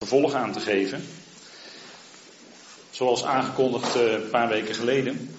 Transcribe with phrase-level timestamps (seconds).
[0.00, 1.02] vervolg aan te geven.
[2.90, 5.34] Zoals aangekondigd eh, een paar weken geleden.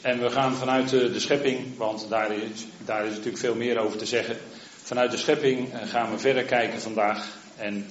[0.00, 3.98] En we gaan vanuit de schepping, want daar is, daar is natuurlijk veel meer over
[3.98, 4.36] te zeggen.
[4.82, 7.26] Vanuit de schepping eh, gaan we verder kijken vandaag.
[7.56, 7.86] En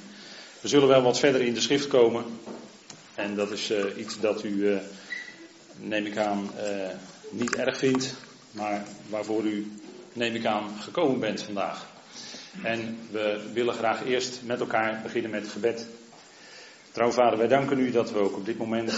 [0.62, 2.26] we zullen wel wat verder in de schrift komen.
[3.16, 4.78] En dat is uh, iets dat u,
[5.76, 6.52] neem ik aan,
[7.30, 8.14] niet erg vindt.
[8.52, 9.72] Maar waarvoor u,
[10.14, 11.93] neem ik aan, gekomen bent vandaag.
[12.62, 15.88] En we willen graag eerst met elkaar beginnen met gebed.
[16.92, 18.94] Trouw vader, wij danken u dat we ook op dit moment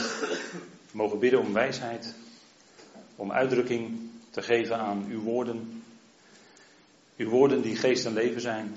[0.92, 2.14] mogen bidden om wijsheid,
[3.16, 5.84] om uitdrukking te geven aan uw woorden.
[7.18, 8.76] Uw woorden die geest en leven zijn.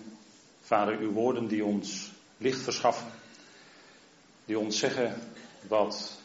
[0.60, 3.06] Vader, uw woorden die ons licht verschaffen.
[4.44, 5.20] Die ons zeggen
[5.68, 6.20] wat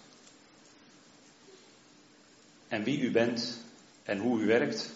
[2.68, 3.60] en wie u bent
[4.04, 4.92] en hoe u werkt.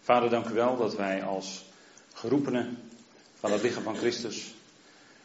[0.00, 1.64] Vader, dank u wel dat wij als
[2.20, 2.78] geroepenen
[3.34, 4.54] van het lichaam van Christus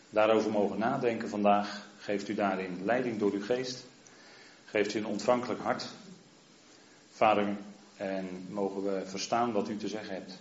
[0.10, 1.88] daarover mogen nadenken vandaag.
[1.98, 3.86] Geeft u daarin leiding door uw geest.
[4.66, 5.88] Geeft u een ontvankelijk hart.
[7.12, 7.58] Vader,
[7.98, 10.38] en mogen we verstaan wat u te zeggen hebt.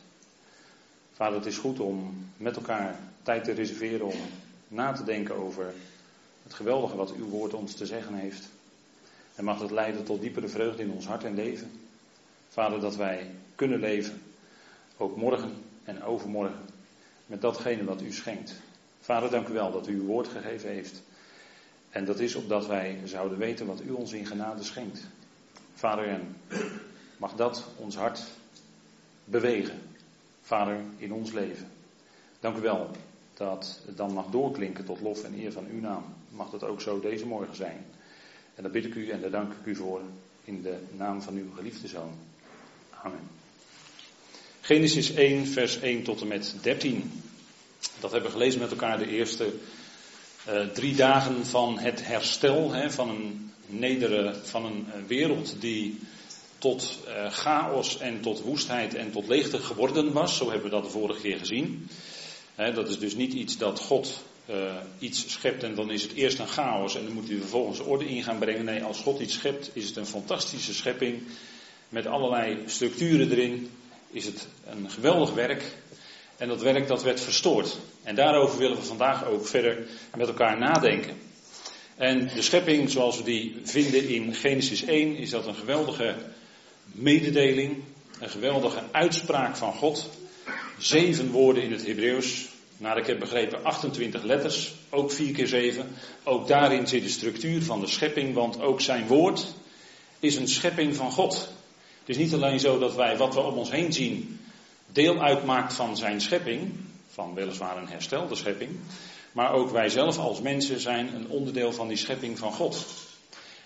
[1.12, 4.18] Vader, het is goed om met elkaar tijd te reserveren om
[4.68, 5.74] na te denken over
[6.42, 8.48] het geweldige wat uw woord ons te zeggen heeft.
[9.34, 11.80] En mag het leiden tot diepere vreugde in ons hart en leven.
[12.48, 14.22] Vader, dat wij kunnen leven,
[14.96, 16.68] ook morgen en overmorgen
[17.27, 18.54] met datgene wat u schenkt.
[19.00, 21.02] Vader, dank u wel dat u uw woord gegeven heeft.
[21.90, 25.00] En dat is opdat wij zouden weten wat u ons in genade schenkt.
[25.74, 26.36] Vader, en
[27.16, 28.22] mag dat ons hart
[29.24, 29.80] bewegen.
[30.42, 31.70] Vader, in ons leven.
[32.40, 32.90] Dank u wel
[33.34, 36.05] dat het dan mag doorklinken tot lof en eer van uw naam.
[36.28, 37.84] Mag dat ook zo deze morgen zijn.
[38.55, 40.00] En daar bid ik u en daar dank ik u voor
[40.44, 42.12] in de naam van uw geliefde zoon.
[43.02, 43.43] Amen.
[44.64, 47.22] Genesis 1, vers 1 tot en met 13.
[48.00, 49.52] Dat hebben we gelezen met elkaar de eerste
[50.48, 55.98] uh, drie dagen van het herstel hè, van een nedere, van een eh, wereld die
[56.58, 60.36] tot uh, chaos en tot woestheid en tot leegte geworden was.
[60.36, 61.89] Zo hebben we dat de vorige keer gezien.
[62.56, 64.24] Dat is dus niet iets dat God
[64.98, 68.08] iets schept en dan is het eerst een chaos en dan moet hij vervolgens orde
[68.08, 68.64] in gaan brengen.
[68.64, 71.22] Nee, als God iets schept is het een fantastische schepping
[71.89, 73.70] met allerlei structuren erin
[74.14, 75.63] is het een geweldig werk.
[76.36, 77.77] En dat werk dat werd verstoord.
[78.02, 79.86] En daarover willen we vandaag ook verder
[80.17, 81.17] met elkaar nadenken.
[81.97, 86.14] En de schepping zoals we die vinden in Genesis 1 is dat een geweldige
[86.85, 87.83] mededeling,
[88.20, 90.08] een geweldige uitspraak van God.
[90.79, 92.48] Zeven woorden in het Hebreeuws.
[92.77, 95.89] Naar ik heb begrepen 28 letters, ook 4 keer 7.
[96.25, 99.46] Ook daarin zit de structuur van de schepping, want ook zijn woord
[100.19, 101.53] is een schepping van God.
[102.04, 104.40] Het is niet alleen zo dat wij wat we om ons heen zien
[104.92, 106.72] deel uitmaakt van zijn schepping,
[107.08, 108.70] van weliswaar een herstelde schepping,
[109.32, 112.84] maar ook wij zelf als mensen zijn een onderdeel van die schepping van God.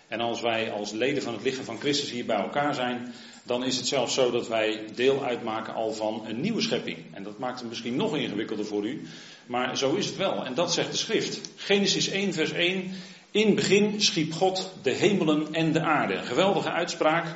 [0.08, 3.64] En als wij als leden van het lichaam van Christus hier bij elkaar zijn, dan
[3.64, 6.98] is het zelfs zo dat wij deel uitmaken al van een nieuwe schepping.
[7.12, 9.02] En dat maakt het misschien nog ingewikkelder voor u,
[9.46, 10.44] maar zo is het wel.
[10.44, 11.40] En dat zegt de schrift.
[11.56, 12.90] Genesis 1, vers 1.
[13.30, 16.22] In begin schiep God de hemelen en de aarde.
[16.22, 17.26] Geweldige uitspraak.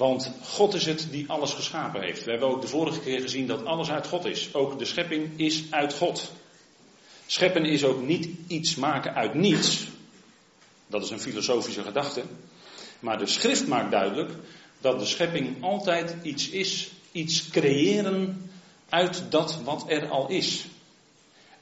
[0.00, 2.24] Want God is het die alles geschapen heeft.
[2.24, 4.54] We hebben ook de vorige keer gezien dat alles uit God is.
[4.54, 6.32] Ook de schepping is uit God.
[7.26, 9.86] Scheppen is ook niet iets maken uit niets.
[10.86, 12.22] Dat is een filosofische gedachte.
[13.00, 14.30] Maar de schrift maakt duidelijk
[14.80, 18.50] dat de schepping altijd iets is, iets creëren
[18.88, 20.66] uit dat wat er al is.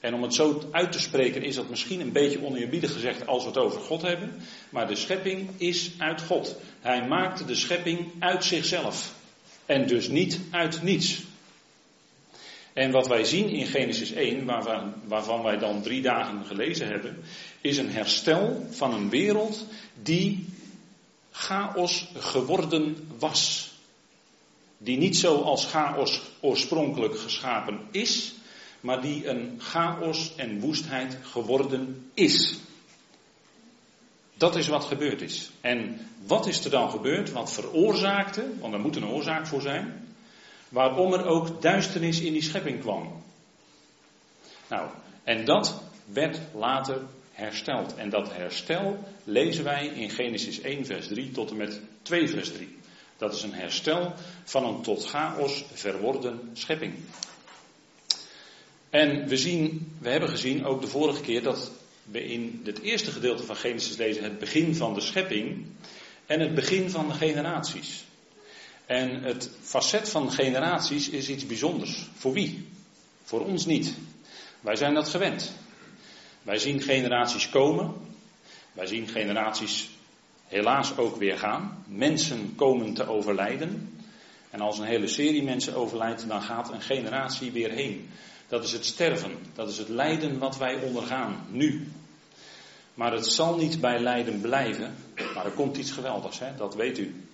[0.08, 3.42] En om het zo uit te spreken is dat misschien een beetje oneerbiedig gezegd als
[3.42, 4.34] we het over God hebben.
[4.70, 6.56] Maar de schepping is uit God.
[6.80, 9.14] Hij maakte de schepping uit zichzelf.
[9.66, 11.22] En dus niet uit niets.
[12.72, 17.18] En wat wij zien in Genesis 1, waarvan, waarvan wij dan drie dagen gelezen hebben,
[17.60, 19.66] is een herstel van een wereld
[20.02, 20.46] die
[21.30, 23.70] chaos geworden was.
[24.78, 28.36] Die niet zoals chaos oorspronkelijk geschapen is,
[28.80, 32.58] maar die een chaos en woestheid geworden is.
[34.34, 35.50] Dat is wat gebeurd is.
[35.60, 37.32] En wat is er dan gebeurd?
[37.32, 40.14] Wat veroorzaakte, want er moet een oorzaak voor zijn,
[40.68, 43.22] waarom er ook duisternis in die schepping kwam.
[44.68, 44.88] Nou,
[45.24, 47.00] en dat werd later
[47.32, 47.94] hersteld.
[47.94, 52.52] En dat herstel lezen wij in Genesis 1, vers 3 tot en met 2, vers
[52.52, 52.76] 3.
[53.16, 54.12] Dat is een herstel
[54.44, 56.94] van een tot chaos verworden schepping.
[58.90, 61.72] En we zien, we hebben gezien ook de vorige keer dat
[62.04, 65.66] we in het eerste gedeelte van Genesis lezen het begin van de schepping
[66.26, 68.04] en het begin van de generaties.
[68.86, 72.08] En het facet van generaties is iets bijzonders.
[72.14, 72.68] Voor wie?
[73.22, 73.94] Voor ons niet.
[74.60, 75.54] Wij zijn dat gewend.
[76.42, 77.94] Wij zien generaties komen.
[78.72, 79.88] Wij zien generaties
[80.46, 81.84] helaas ook weer gaan.
[81.88, 84.00] Mensen komen te overlijden.
[84.50, 88.08] En als een hele serie mensen overlijdt, dan gaat een generatie weer heen.
[88.48, 91.88] Dat is het sterven, dat is het lijden wat wij ondergaan, nu.
[92.94, 94.94] Maar het zal niet bij lijden blijven,
[95.34, 96.56] maar er komt iets geweldigs, hè?
[96.56, 97.24] dat weet u.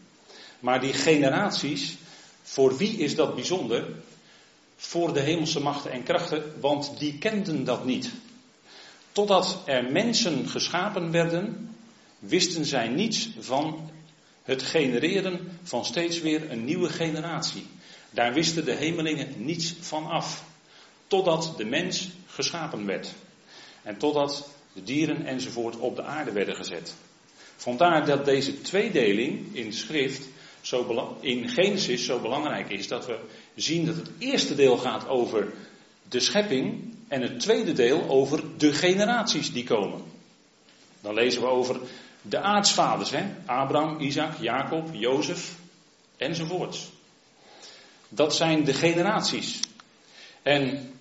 [0.61, 1.97] Maar die generaties,
[2.43, 3.87] voor wie is dat bijzonder?
[4.77, 8.11] Voor de hemelse machten en krachten, want die kenden dat niet.
[9.13, 11.77] Totdat er mensen geschapen werden,
[12.19, 13.91] wisten zij niets van
[14.43, 17.67] het genereren van steeds weer een nieuwe generatie.
[18.11, 20.45] Daar wisten de hemelingen niets van af.
[21.07, 23.13] Totdat de mens geschapen werd.
[23.83, 26.95] En totdat de dieren enzovoort op de aarde werden gezet.
[27.57, 30.29] Vandaar dat deze tweedeling in schrift,
[30.61, 32.89] zo in Genesis, zo belangrijk is.
[32.89, 33.19] Dat we
[33.55, 35.53] zien dat het eerste deel gaat over
[36.09, 40.03] de schepping en het tweede deel over de generaties die komen.
[41.01, 41.81] Dan lezen we over
[42.23, 43.25] de aartsvaders, hè?
[43.47, 45.55] Abraham, Isaac, Jacob, Jozef
[46.17, 46.91] enzovoorts.
[48.09, 49.61] Dat zijn de generaties.
[50.43, 50.94] En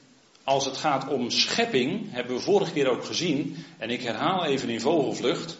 [0.43, 4.69] als het gaat om schepping, hebben we vorige keer ook gezien, en ik herhaal even
[4.69, 5.57] in vogelvlucht.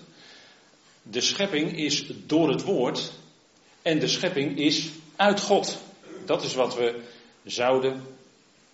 [1.02, 3.12] De schepping is door het woord
[3.82, 5.78] en de schepping is uit God.
[6.26, 7.00] Dat is wat we
[7.44, 8.02] zouden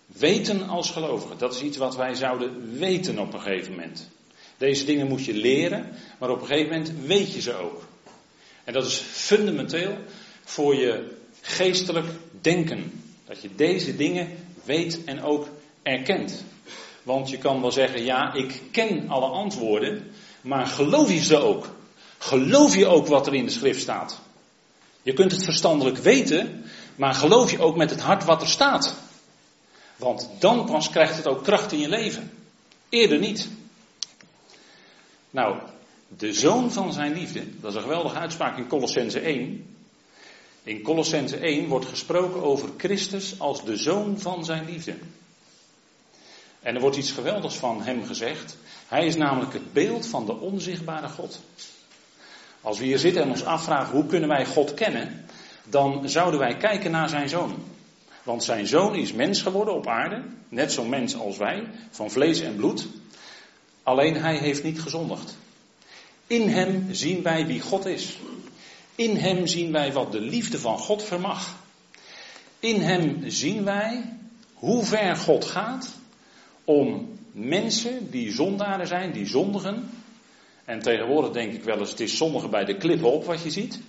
[0.06, 1.38] weten als gelovigen.
[1.38, 4.08] Dat is iets wat wij zouden weten op een gegeven moment.
[4.56, 7.82] Deze dingen moet je leren, maar op een gegeven moment weet je ze ook.
[8.64, 9.96] En dat is fundamenteel
[10.44, 12.06] voor je geestelijk
[12.40, 13.02] denken.
[13.26, 14.28] Dat je deze dingen
[14.64, 15.48] weet en ook
[15.82, 16.44] erkent.
[17.02, 20.10] Want je kan wel zeggen, ja, ik ken alle antwoorden,
[20.40, 21.68] maar geloof je ze ook?
[22.18, 24.20] Geloof je ook wat er in de schrift staat?
[25.02, 26.64] Je kunt het verstandelijk weten,
[26.96, 28.94] maar geloof je ook met het hart wat er staat?
[29.96, 32.30] Want dan pas krijgt het ook kracht in je leven.
[32.88, 33.48] Eerder niet.
[35.30, 35.58] Nou,
[36.08, 39.76] de zoon van zijn liefde, dat is een geweldige uitspraak in Colossense 1.
[40.62, 44.94] In Colossense 1 wordt gesproken over Christus als de zoon van zijn liefde.
[46.62, 48.56] En er wordt iets geweldigs van hem gezegd.
[48.88, 51.40] Hij is namelijk het beeld van de onzichtbare God.
[52.60, 55.24] Als we hier zitten en ons afvragen hoe kunnen wij God kennen,
[55.64, 57.54] dan zouden wij kijken naar zijn zoon.
[58.22, 62.40] Want zijn zoon is mens geworden op aarde, net zo'n mens als wij, van vlees
[62.40, 62.86] en bloed.
[63.82, 65.36] Alleen hij heeft niet gezondigd.
[66.26, 68.18] In hem zien wij wie God is.
[68.94, 71.54] In hem zien wij wat de liefde van God vermag.
[72.58, 74.16] In hem zien wij
[74.54, 75.88] hoe ver God gaat
[76.64, 79.90] om mensen die zondaren zijn, die zondigen.
[80.64, 83.50] En tegenwoordig denk ik wel eens, het is zondigen bij de klippen op wat je
[83.50, 83.80] ziet.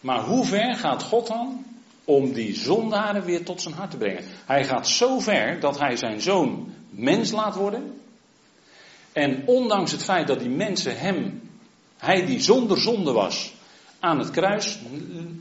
[0.00, 1.64] Maar hoe ver gaat God dan
[2.04, 4.24] om die zondaren weer tot zijn hart te brengen?
[4.46, 8.00] Hij gaat zo ver dat hij zijn zoon mens laat worden.
[9.12, 11.42] En ondanks het feit dat die mensen hem,
[11.96, 13.54] hij die zonder zonde was,
[14.00, 14.78] aan het kruis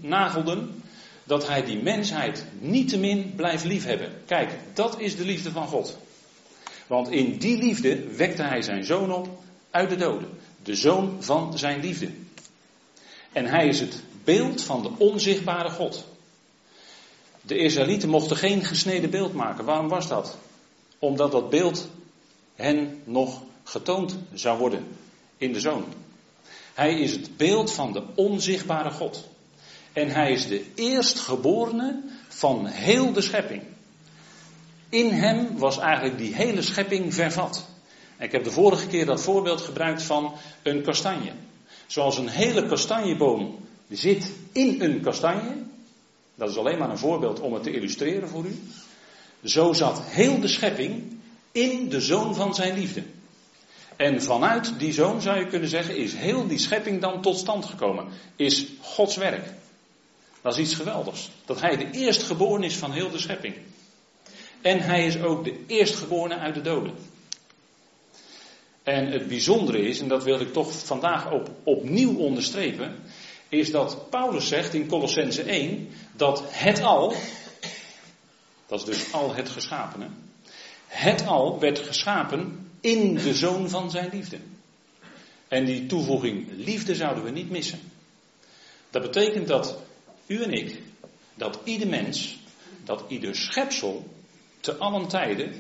[0.02, 0.81] nagelden,
[1.24, 4.12] dat hij die mensheid niettemin blijft liefhebben.
[4.26, 5.98] Kijk, dat is de liefde van God.
[6.88, 9.28] Want in die liefde wekte hij zijn zoon op
[9.72, 10.30] uit de doden.
[10.64, 12.10] De zoon van zijn liefde.
[13.32, 16.06] En hij is het beeld van de onzichtbare God.
[17.42, 19.66] De Israëlieten mochten geen gesneden beeld maken.
[19.66, 20.38] Waarom was dat?
[21.00, 21.88] Omdat dat beeld
[22.56, 24.88] hen nog getoond zou worden
[25.38, 25.86] in de zoon.
[26.74, 29.30] Hij is het beeld van de onzichtbare God.
[29.94, 33.62] En hij is de eerstgeborene van heel de schepping.
[34.90, 37.66] In hem was eigenlijk die hele schepping vervat.
[38.20, 40.34] ik heb de vorige keer dat voorbeeld gebruikt van
[40.64, 41.32] een kastanje.
[41.88, 45.56] Zoals een hele kastanjeboom zit in een kastanje.
[46.36, 48.60] Dat is alleen maar een voorbeeld om het te illustreren voor u.
[49.44, 51.20] Zo zat heel de schepping
[51.52, 53.04] in de zoon van zijn liefde.
[53.96, 57.66] En vanuit die zoon zou je kunnen zeggen, is heel die schepping dan tot stand
[57.66, 58.08] gekomen.
[58.36, 59.54] Is Gods werk.
[60.42, 61.30] Dat is iets geweldigs.
[61.46, 63.56] Dat hij de eerstgeboren is van heel de schepping.
[64.62, 66.94] En hij is ook de eerstgeborene uit de doden.
[68.84, 72.96] En het bijzondere is, en dat wil ik toch vandaag op, opnieuw onderstrepen,
[73.50, 77.14] is dat Paulus zegt in Colossense 1 dat het al,
[78.68, 80.08] dat is dus al het geschapene,
[80.88, 84.38] het al werd geschapen in de zoon van zijn liefde.
[85.48, 87.80] En die toevoeging liefde zouden we niet missen.
[88.90, 89.78] Dat betekent dat
[90.32, 90.82] u en ik,
[91.36, 92.38] dat ieder mens,
[92.84, 94.06] dat ieder schepsel
[94.60, 95.54] te allen tijden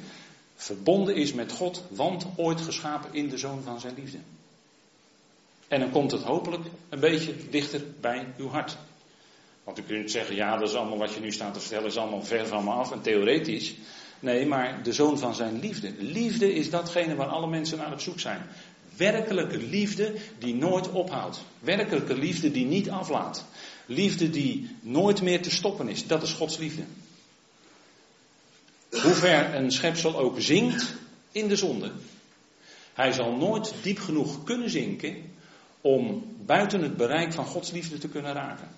[0.56, 4.18] verbonden is met God, want ooit geschapen in de zoon van zijn liefde.
[5.68, 8.78] En dan komt het hopelijk een beetje dichter bij uw hart.
[9.63, 11.98] Want u kunt zeggen, ja, dat is allemaal wat je nu staat te vertellen, is
[11.98, 13.75] allemaal ver van me af en theoretisch.
[14.20, 15.94] Nee, maar de zoon van zijn liefde.
[15.98, 18.42] Liefde is datgene waar alle mensen naar op zoek zijn.
[18.98, 21.44] Werkelijke liefde die nooit ophoudt.
[21.60, 23.46] Werkelijke liefde die niet aflaat.
[23.93, 26.07] Liefde die nooit meer te stoppen is.
[26.07, 26.83] Dat is Gods liefde.
[28.89, 30.93] Hoe ver een schepsel ook zinkt
[31.31, 31.91] in de zonde.
[32.93, 35.15] Hij zal nooit diep genoeg kunnen zinken
[35.81, 38.69] om buiten het bereik van Gods liefde te kunnen raken.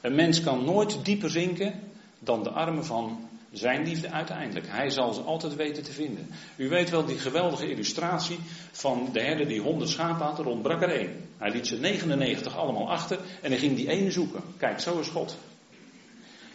[0.00, 1.80] Een mens kan nooit dieper zinken
[2.18, 4.66] dan de armen van zijn liefde uiteindelijk.
[4.68, 6.30] Hij zal ze altijd weten te vinden.
[6.56, 8.38] U weet wel die geweldige illustratie
[8.72, 11.28] van de herder die honderd schapen had, er ontbrak er één.
[11.38, 14.42] Hij liet ze 99 allemaal achter en hij ging die ene zoeken.
[14.56, 15.36] Kijk, zo is God.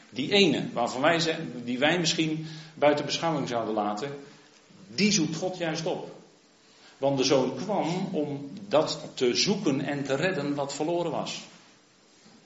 [0.10, 4.10] Die ene, waarvan wij, die wij misschien buiten beschouwing zouden laten,
[4.88, 6.12] die zoekt God juist op.
[6.98, 11.42] Want de zoon kwam om dat te zoeken en te redden wat verloren was.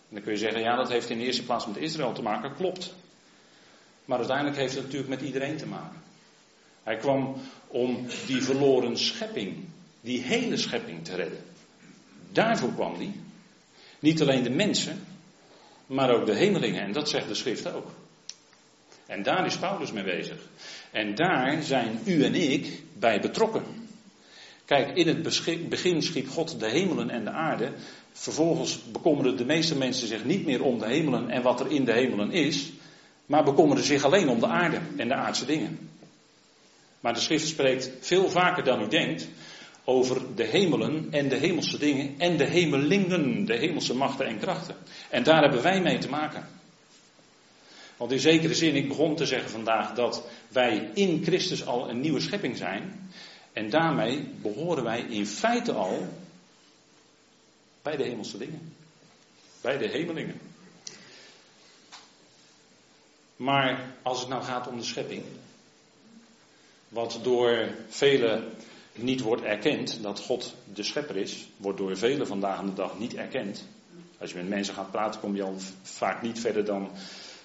[0.10, 2.22] En dan kun je zeggen, ja, dat heeft in de eerste plaats met Israël te
[2.22, 2.56] maken.
[2.56, 2.94] Klopt.
[4.08, 6.02] Maar uiteindelijk heeft het natuurlijk met iedereen te maken.
[6.84, 7.36] Hij kwam
[7.68, 9.56] om die verloren schepping,
[10.02, 11.44] die hele schepping te redden.
[12.32, 13.12] Daarvoor kwam hij.
[14.00, 15.06] Niet alleen de mensen,
[15.86, 16.82] maar ook de hemelingen.
[16.82, 17.92] En dat zegt de schrift ook.
[19.06, 20.38] En daar is Paulus mee bezig.
[20.92, 23.64] En daar zijn u en ik bij betrokken.
[24.66, 25.22] Kijk, in het
[25.70, 27.72] begin schiep God de hemelen en de aarde.
[28.12, 31.86] Vervolgens bekommeren de meeste mensen zich niet meer om de hemelen en wat er in
[31.86, 32.72] de hemelen is
[33.28, 35.90] maar bekommerde zich alleen om de aarde en de aardse dingen.
[37.00, 39.28] Maar de schrift spreekt veel vaker dan u denkt
[39.84, 44.76] over de hemelen en de hemelse dingen en de hemelingen, de hemelse machten en krachten.
[45.10, 46.48] En daar hebben wij mee te maken.
[47.98, 52.00] Want in zekere zin, ik begon te zeggen vandaag dat wij in Christus al een
[52.00, 53.10] nieuwe schepping zijn.
[53.54, 56.08] En daarmee behoren wij in feite al
[57.82, 58.74] bij de hemelse dingen.
[59.62, 60.40] Bij de hemelingen.
[63.38, 65.24] Maar als het nou gaat om de schepping,
[66.90, 68.54] wat door velen
[68.94, 73.16] niet wordt erkend, dat God de schepper is, wordt door velen vandaag de dag niet
[73.16, 73.66] erkend.
[74.20, 76.92] Als je met mensen gaat praten, kom je al vaak niet verder dan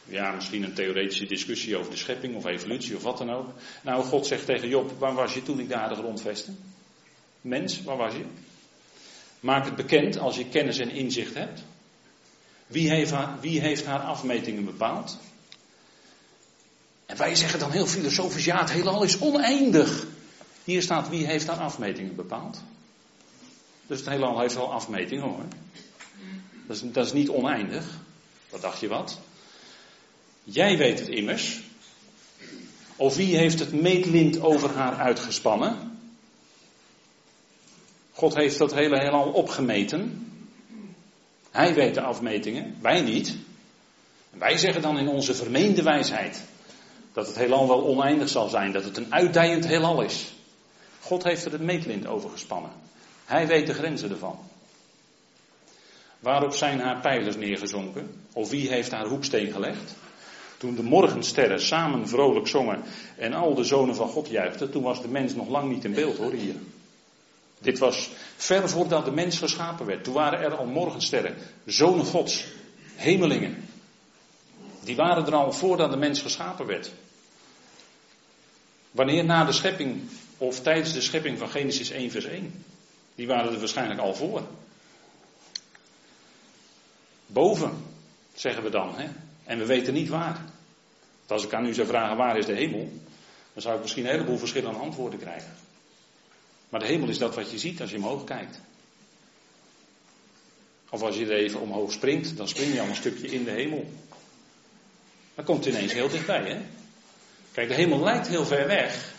[0.05, 3.49] ja, misschien een theoretische discussie over de schepping of evolutie of wat dan ook.
[3.83, 6.51] Nou, God zegt tegen Job, waar was je toen ik de aarde grondvestte?
[7.41, 8.25] Mens, waar was je?
[9.41, 11.65] Maak het bekend als je kennis en inzicht hebt.
[12.67, 15.19] Wie heeft wie heeft haar afmetingen bepaald?
[17.13, 20.07] En wij zeggen dan heel filosofisch, ja, het heelal is oneindig.
[20.65, 22.63] Hier staat wie heeft daar afmetingen bepaald.
[23.87, 25.45] Dus het heelal heeft wel afmetingen hoor.
[26.67, 27.85] Dat is, dat is niet oneindig.
[28.51, 29.19] Wat dacht je wat?
[30.45, 31.61] Jij weet het immers.
[32.97, 35.99] Of wie heeft het meetlint over haar uitgespannen?
[38.13, 40.33] God heeft dat hele heelal opgemeten.
[41.51, 43.37] Hij weet de afmetingen, wij niet.
[44.31, 46.51] wij zeggen dan in onze vermeende wijsheid:
[47.13, 50.33] dat het heelal wel oneindig zal zijn, dat het een uitdijend heelal is.
[51.01, 52.71] God heeft er het meetlint over gespannen.
[53.25, 54.39] Hij weet de grenzen ervan.
[56.19, 58.25] Waarop zijn haar pijlers neergezonken?
[58.33, 59.95] Of wie heeft haar hoeksteen gelegd?
[60.57, 62.83] Toen de morgensterren samen vrolijk zongen
[63.17, 65.95] en al de zonen van God juichten, toen was de mens nog lang niet in
[65.95, 66.55] beeld hoor hier.
[67.59, 70.05] Dit was ver voordat de mens geschapen werd.
[70.05, 72.45] Toen waren er al morgensterren, zonen Gods,
[72.95, 73.69] hemelingen.
[74.85, 76.93] Die waren er al voordat de mens geschapen werd.
[78.93, 80.03] Wanneer na de schepping
[80.39, 82.65] of tijdens de schepping van Genesis 1 vers 1.
[83.15, 84.47] Die waren er waarschijnlijk al voor.
[87.27, 87.85] Boven,
[88.35, 88.95] zeggen we dan.
[88.97, 89.09] Hè?
[89.45, 90.41] En we weten niet waar.
[91.19, 92.93] Want als ik aan u zou vragen waar is de hemel,
[93.53, 95.55] dan zou ik misschien een heleboel verschillende antwoorden krijgen.
[96.69, 98.61] Maar de hemel is dat wat je ziet als je omhoog kijkt.
[100.91, 103.51] Of als je er even omhoog springt, dan spring je al een stukje in de
[103.51, 103.91] hemel.
[105.35, 106.61] Dan komt ineens heel dichtbij, hè?
[107.53, 109.13] Kijk, de hemel lijkt heel ver weg.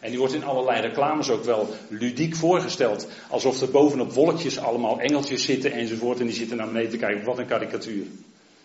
[0.00, 3.08] En die wordt in allerlei reclames ook wel ludiek voorgesteld.
[3.28, 6.20] Alsof er bovenop wolkjes allemaal engeltjes zitten enzovoort.
[6.20, 7.24] En die zitten naar beneden te kijken.
[7.24, 8.06] Wat een karikatuur.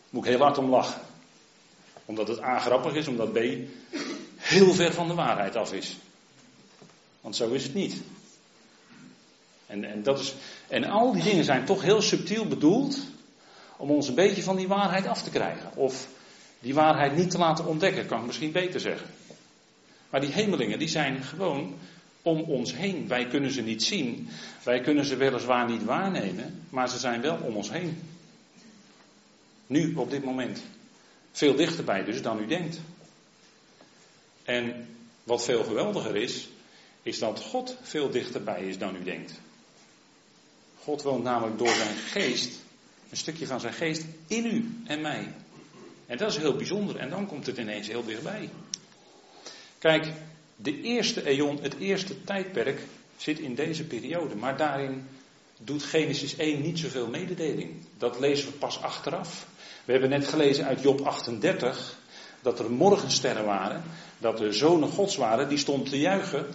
[0.09, 1.01] Moet ik heel hard om lachen.
[2.05, 3.39] Omdat het A grappig is, omdat B
[4.37, 5.97] heel ver van de waarheid af is.
[7.21, 8.01] Want zo is het niet.
[9.67, 10.35] En, en, dat is,
[10.67, 12.97] en al die dingen zijn toch heel subtiel bedoeld
[13.77, 15.69] om ons een beetje van die waarheid af te krijgen.
[15.75, 16.07] Of
[16.61, 19.07] die waarheid niet te laten ontdekken, kan ik misschien beter zeggen.
[20.09, 21.73] Maar die hemelingen, die zijn gewoon
[22.21, 23.07] om ons heen.
[23.07, 24.29] Wij kunnen ze niet zien.
[24.63, 28.01] Wij kunnen ze weliswaar niet waarnemen, maar ze zijn wel om ons heen.
[29.67, 30.61] Nu, op dit moment.
[31.31, 32.79] Veel dichterbij dus dan u denkt.
[34.43, 34.87] En
[35.23, 36.49] wat veel geweldiger is,
[37.03, 39.39] is dat God veel dichterbij is dan u denkt.
[40.83, 42.59] God woont namelijk door zijn geest
[43.09, 45.33] een stukje van zijn geest in u en mij.
[46.11, 46.95] En dat is heel bijzonder.
[46.95, 48.49] En dan komt het ineens heel dichtbij.
[49.79, 50.07] Kijk,
[50.55, 52.81] de eerste eon, het eerste tijdperk,
[53.17, 54.35] zit in deze periode.
[54.35, 55.07] Maar daarin
[55.57, 57.71] doet Genesis 1 niet zoveel mededeling.
[57.97, 59.47] Dat lezen we pas achteraf.
[59.85, 61.97] We hebben net gelezen uit Job 38
[62.41, 63.83] dat er morgensterren waren,
[64.17, 66.45] dat er zonen gods waren, die stonden te juichen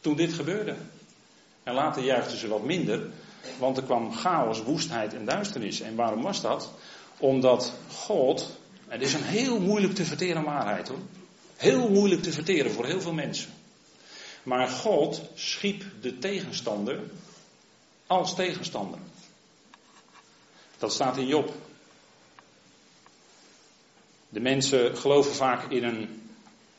[0.00, 0.74] toen dit gebeurde.
[1.62, 3.10] En later juichten ze wat minder,
[3.58, 5.80] want er kwam chaos, woestheid en duisternis.
[5.80, 6.70] En waarom was dat?
[7.18, 8.60] Omdat God,
[8.98, 10.98] dit is een heel moeilijk te verteren waarheid hoor,
[11.56, 13.50] heel moeilijk te verteren voor heel veel mensen.
[14.42, 17.00] Maar God schiep de tegenstander
[18.06, 18.98] als tegenstander.
[20.78, 21.52] Dat staat in Job.
[24.28, 26.22] De mensen geloven vaak in een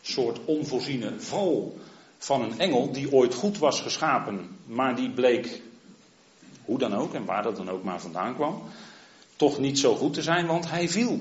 [0.02, 1.78] soort onvoorziene val
[2.18, 5.62] van een engel die ooit goed was geschapen, maar die bleek,
[6.66, 8.64] hoe dan ook en waar dat dan ook maar vandaan kwam,
[9.36, 11.20] toch niet zo goed te zijn, want hij viel,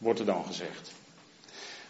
[0.00, 0.92] wordt er dan gezegd.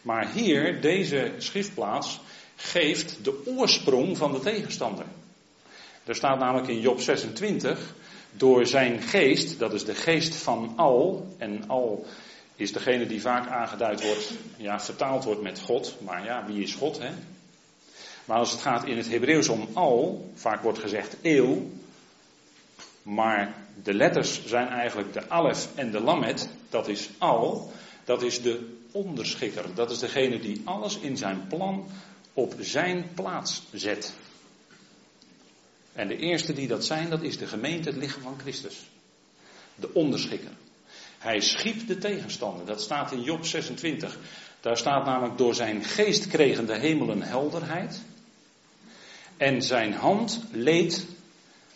[0.03, 2.21] Maar hier, deze schriftplaats,
[2.57, 5.05] geeft de oorsprong van de tegenstander.
[6.05, 7.95] Er staat namelijk in Job 26,
[8.31, 12.07] door zijn geest, dat is de geest van Al, en Al
[12.57, 16.75] is degene die vaak aangeduid wordt, ja, vertaald wordt met God, maar ja, wie is
[16.75, 17.11] God, hè?
[18.25, 21.71] Maar als het gaat in het Hebreeuws om Al, vaak wordt gezegd eeuw,
[23.03, 27.73] maar de letters zijn eigenlijk de alef en de lamet, dat is Al,
[28.05, 31.87] dat is de onderschikker, dat is degene die alles in zijn plan
[32.35, 34.13] op zijn plaats zet.
[35.93, 38.77] En de eerste die dat zijn, dat is de gemeente, het lichaam van Christus.
[39.75, 40.51] De onderschikker.
[41.19, 42.67] Hij schiep de tegenstander.
[42.67, 44.19] Dat staat in Job 26.
[44.61, 48.03] Daar staat namelijk door zijn geest kregen de hemelen helderheid.
[49.37, 51.07] En zijn hand leed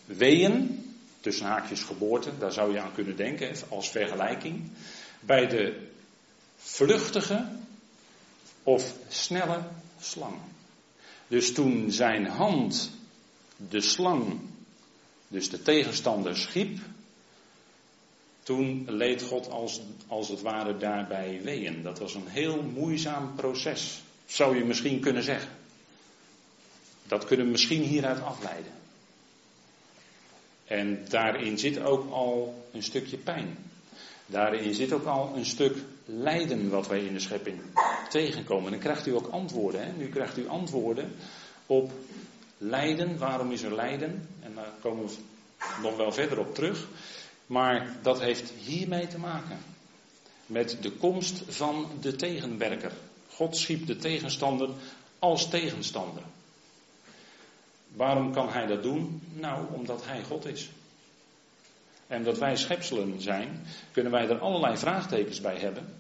[0.04, 0.85] weeën,
[1.21, 4.71] tussen haakjes geboorte, daar zou je aan kunnen denken als vergelijking.
[5.21, 5.93] Bij de
[6.64, 7.47] vluchtige
[8.62, 9.62] of snelle
[10.00, 10.37] slang.
[11.28, 12.91] Dus toen zijn hand
[13.56, 14.41] de slang,
[15.28, 16.78] dus de tegenstander, schiep,
[18.43, 21.82] toen leed God als, als het ware daarbij weeën.
[21.82, 25.50] Dat was een heel moeizaam proces, zou je misschien kunnen zeggen.
[27.06, 28.73] Dat kunnen we misschien hieruit afleiden.
[30.65, 33.58] En daarin zit ook al een stukje pijn.
[34.26, 37.60] Daarin zit ook al een stuk lijden wat wij in de schepping
[38.08, 38.64] tegenkomen.
[38.64, 39.84] En dan krijgt u ook antwoorden.
[39.84, 39.93] Hè?
[39.93, 41.12] Nu krijgt u antwoorden
[41.67, 41.93] op
[42.58, 43.19] lijden.
[43.19, 44.28] Waarom is er lijden?
[44.40, 45.14] En daar komen we
[45.82, 46.88] nog wel verder op terug.
[47.47, 49.58] Maar dat heeft hiermee te maken.
[50.47, 52.93] Met de komst van de tegenwerker.
[53.30, 54.71] God schiep de tegenstander
[55.19, 56.23] als tegenstander.
[57.88, 59.23] Waarom kan hij dat doen?
[59.32, 60.71] Nou, omdat hij God is.
[62.06, 65.95] En omdat wij schepselen zijn, kunnen wij er allerlei vraagtekens bij hebben.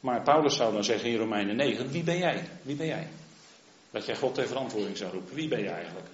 [0.00, 2.48] Maar Paulus zou dan zeggen in Romeinen 9, wie ben jij?
[2.62, 3.08] Wie ben jij?
[3.90, 5.34] Dat jij God ter verantwoording zou roepen.
[5.34, 6.06] Wie ben je eigenlijk?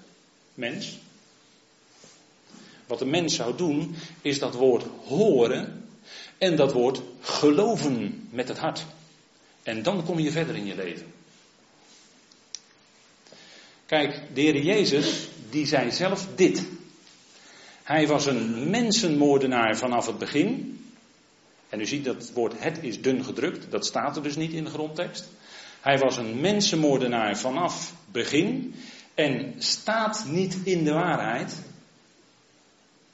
[0.55, 0.99] Mens?
[2.87, 5.89] Wat een mens zou doen, is dat woord horen
[6.39, 8.85] en dat woord geloven met het hart.
[9.63, 11.13] En dan kom je verder in je leven.
[13.87, 16.67] Kijk, de Heer Jezus, die zei zelf dit.
[17.83, 20.81] Hij was een mensenmoordenaar vanaf het begin.
[21.69, 24.53] En u ziet dat het woord het is dun gedrukt, dat staat er dus niet
[24.53, 25.29] in de grondtekst.
[25.81, 28.75] Hij was een mensenmoordenaar vanaf begin
[29.15, 31.63] en staat niet in de waarheid.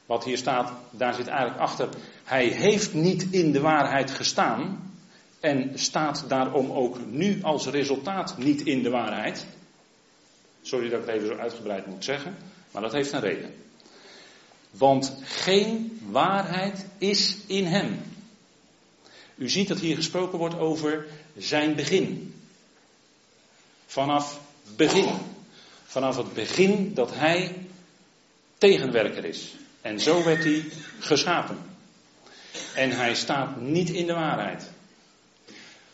[0.06, 1.88] Wat hier staat, daar zit eigenlijk achter.
[2.24, 4.92] Hij heeft niet in de waarheid gestaan
[5.40, 9.46] en staat daarom ook nu als resultaat niet in de waarheid.
[10.62, 12.36] Sorry dat ik het even zo uitgebreid moet zeggen,
[12.70, 13.54] maar dat heeft een reden.
[14.70, 18.02] Want geen waarheid is in hem.
[19.34, 22.34] U ziet dat hier gesproken wordt over zijn begin.
[23.86, 24.40] Vanaf
[24.76, 25.08] begin.
[25.84, 27.54] Vanaf het begin dat hij
[28.58, 29.54] tegenwerker is.
[29.80, 30.64] En zo werd hij
[30.98, 31.58] geschapen.
[32.74, 34.70] En hij staat niet in de waarheid.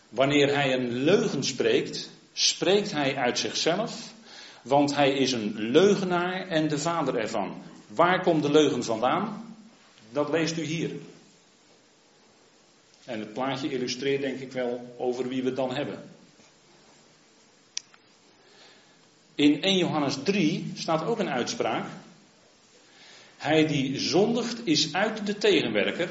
[0.09, 4.13] Wanneer hij een leugen spreekt, spreekt hij uit zichzelf,
[4.61, 7.61] want hij is een leugenaar en de vader ervan.
[7.87, 9.55] Waar komt de leugen vandaan?
[10.11, 10.91] Dat leest u hier.
[13.05, 16.09] En het plaatje illustreert denk ik wel over wie we het dan hebben.
[19.35, 21.85] In 1 Johannes 3 staat ook een uitspraak.
[23.37, 26.09] Hij die zondigt is uit de tegenwerker,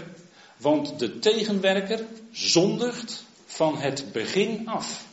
[0.56, 5.06] want de tegenwerker zondigt van het begin af.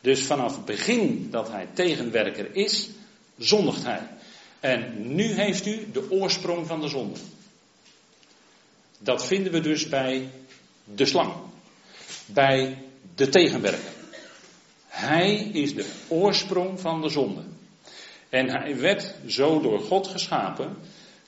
[0.00, 2.88] Dus vanaf het begin dat hij tegenwerker is,
[3.38, 4.08] zondigt hij.
[4.62, 7.18] En nu heeft u de oorsprong van de zonde.
[8.98, 10.28] Dat vinden we dus bij
[10.84, 11.32] de slang.
[12.26, 12.78] Bij
[13.14, 13.92] de tegenwerker.
[14.86, 17.42] Hij is de oorsprong van de zonde.
[18.28, 20.76] En hij werd zo door God geschapen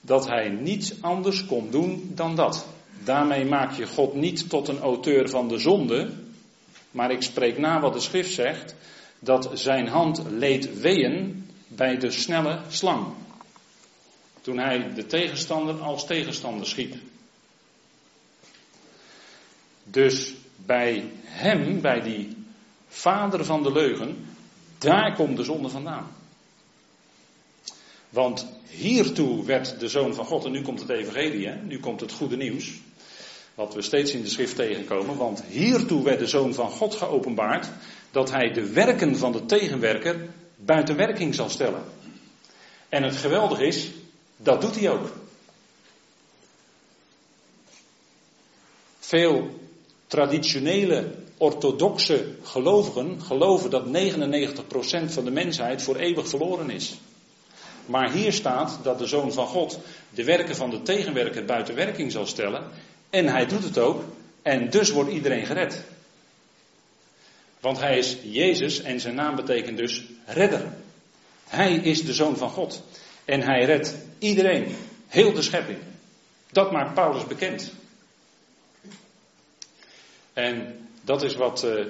[0.01, 2.66] dat hij niets anders kon doen dan dat.
[3.05, 6.11] Daarmee maak je God niet tot een auteur van de zonde,
[6.90, 8.75] maar ik spreek na wat de schrift zegt,
[9.18, 13.07] dat zijn hand leed weeën bij de snelle slang.
[14.45, 16.95] Toen hij de tegenstander als tegenstander schiep.
[19.85, 22.37] Dus bij hem, bij die
[22.89, 24.27] vader van de leugen,
[24.79, 26.07] daar komt de zonde vandaan.
[28.09, 31.57] Want hiertoe werd de zoon van God, en nu komt het evangelie, hè?
[31.63, 32.73] nu komt het goede nieuws,
[33.55, 37.71] wat we steeds in de schrift tegenkomen, want hiertoe werd de zoon van God geopenbaard,
[38.11, 41.83] dat hij de werken van de tegenwerker buiten werking zal stellen.
[42.89, 43.91] En het geweldige is,
[44.37, 45.12] dat doet hij ook.
[48.99, 49.59] Veel
[50.07, 56.94] traditionele orthodoxe gelovigen geloven dat 99% van de mensheid voor eeuwig verloren is.
[57.87, 59.79] Maar hier staat dat de Zoon van God
[60.11, 62.64] de werken van de tegenwerker buiten werking zal stellen.
[63.11, 64.03] En hij doet het ook.
[64.42, 65.85] En dus wordt iedereen gered.
[67.61, 70.73] Want hij is Jezus en zijn naam betekent dus redder.
[71.49, 72.83] Hij is de Zoon van God.
[73.25, 74.77] En hij redt iedereen,
[75.09, 75.79] heel de schepping.
[76.51, 77.73] Dat maakt Paulus bekend.
[80.33, 81.65] En dat is wat.
[81.65, 81.87] Uh,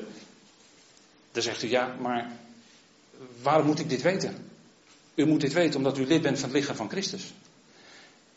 [1.32, 2.30] dan zegt u ja, maar
[3.42, 4.50] waarom moet ik dit weten?
[5.14, 7.32] U moet dit weten omdat u lid bent van het lichaam van Christus.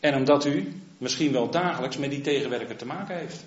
[0.00, 3.44] En omdat u misschien wel dagelijks met die tegenwerker te maken heeft.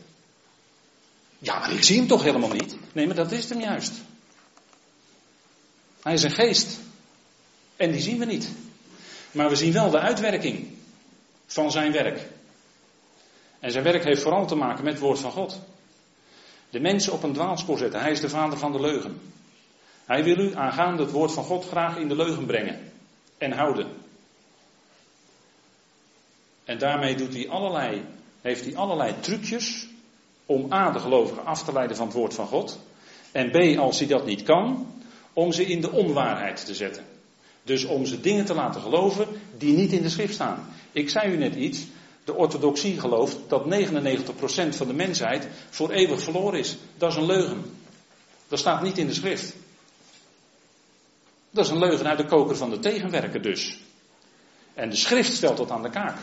[1.39, 2.75] Ja, maar ik zie hem toch helemaal niet?
[2.93, 3.93] Nee, maar dat is hem juist.
[6.01, 6.79] Hij is een geest.
[7.75, 8.49] En die zien we niet.
[9.31, 10.67] Maar we zien wel de uitwerking
[11.45, 12.27] van zijn werk.
[13.59, 15.59] En zijn werk heeft vooral te maken met het woord van God.
[16.69, 17.99] De mensen op een dwaalspoor zetten.
[17.99, 19.21] Hij is de vader van de leugen.
[20.05, 22.91] Hij wil u aangaande het woord van God graag in de leugen brengen
[23.37, 23.87] en houden.
[26.63, 28.05] En daarmee doet hij allerlei,
[28.41, 29.87] heeft hij allerlei trucjes
[30.45, 32.79] om A, de gelovigen af te leiden van het woord van God.
[33.31, 34.93] En B, als hij dat niet kan,
[35.33, 37.05] om ze in de onwaarheid te zetten.
[37.63, 40.73] Dus om ze dingen te laten geloven die niet in de schrift staan.
[40.91, 41.85] Ik zei u net iets,
[42.23, 46.77] de orthodoxie gelooft dat 99% van de mensheid voor eeuwig verloren is.
[46.97, 47.63] Dat is een leugen.
[48.47, 49.55] Dat staat niet in de schrift.
[51.49, 53.79] Dat is een leugen uit de koker van de tegenwerker dus.
[54.73, 56.17] En de schrift stelt dat aan de kaak.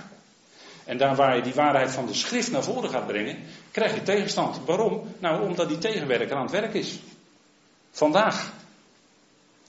[0.85, 3.39] En daar waar je die waarheid van de schrift naar voren gaat brengen,
[3.71, 4.61] krijg je tegenstand.
[4.65, 5.15] Waarom?
[5.19, 6.99] Nou, omdat die tegenwerker aan het werk is.
[7.91, 8.53] Vandaag.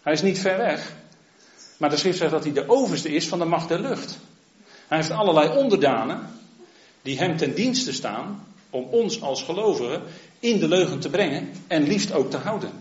[0.01, 0.93] Hij is niet ver weg.
[1.79, 4.17] Maar de schrift zegt dat hij de overste is van de macht der lucht.
[4.87, 6.29] Hij heeft allerlei onderdanen
[7.01, 10.01] die hem ten dienste staan om ons als gelovigen
[10.39, 12.71] in de leugen te brengen en liefst ook te houden.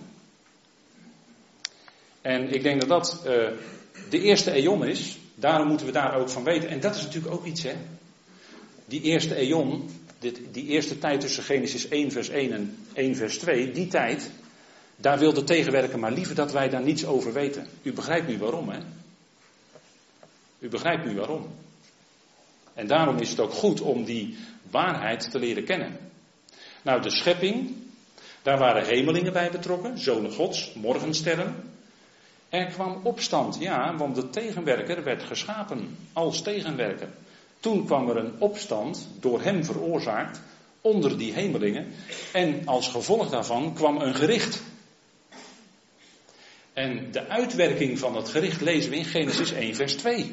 [2.20, 3.32] En ik denk dat dat uh,
[4.10, 5.18] de eerste eon is.
[5.34, 6.68] Daarom moeten we daar ook van weten.
[6.68, 7.74] En dat is natuurlijk ook iets, hè.
[8.84, 9.90] Die eerste eon,
[10.52, 14.30] die eerste tijd tussen Genesis 1 vers 1 en 1 vers 2, die tijd,
[15.00, 17.66] daar wil de tegenwerker maar liever dat wij daar niets over weten.
[17.82, 18.78] U begrijpt nu waarom, hè.
[20.58, 21.46] U begrijpt nu waarom.
[22.74, 24.36] En daarom is het ook goed om die
[24.70, 25.96] waarheid te leren kennen.
[26.82, 27.76] Nou, de schepping,
[28.42, 31.54] daar waren hemelingen bij betrokken, zonen gods, morgensterren.
[32.48, 37.08] Er kwam opstand, ja, want de tegenwerker werd geschapen als tegenwerker.
[37.60, 40.40] Toen kwam er een opstand, door hem veroorzaakt,
[40.80, 41.86] onder die hemelingen.
[42.32, 44.62] En als gevolg daarvan kwam een gericht.
[46.78, 50.32] En de uitwerking van dat gericht lezen we in Genesis 1, vers 2.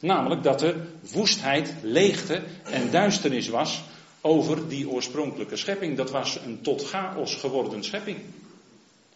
[0.00, 3.82] Namelijk dat er woestheid, leegte en duisternis was
[4.20, 5.96] over die oorspronkelijke schepping.
[5.96, 8.18] Dat was een tot chaos geworden schepping.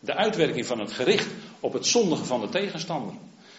[0.00, 1.28] De uitwerking van het gericht
[1.60, 3.14] op het zondigen van de tegenstander.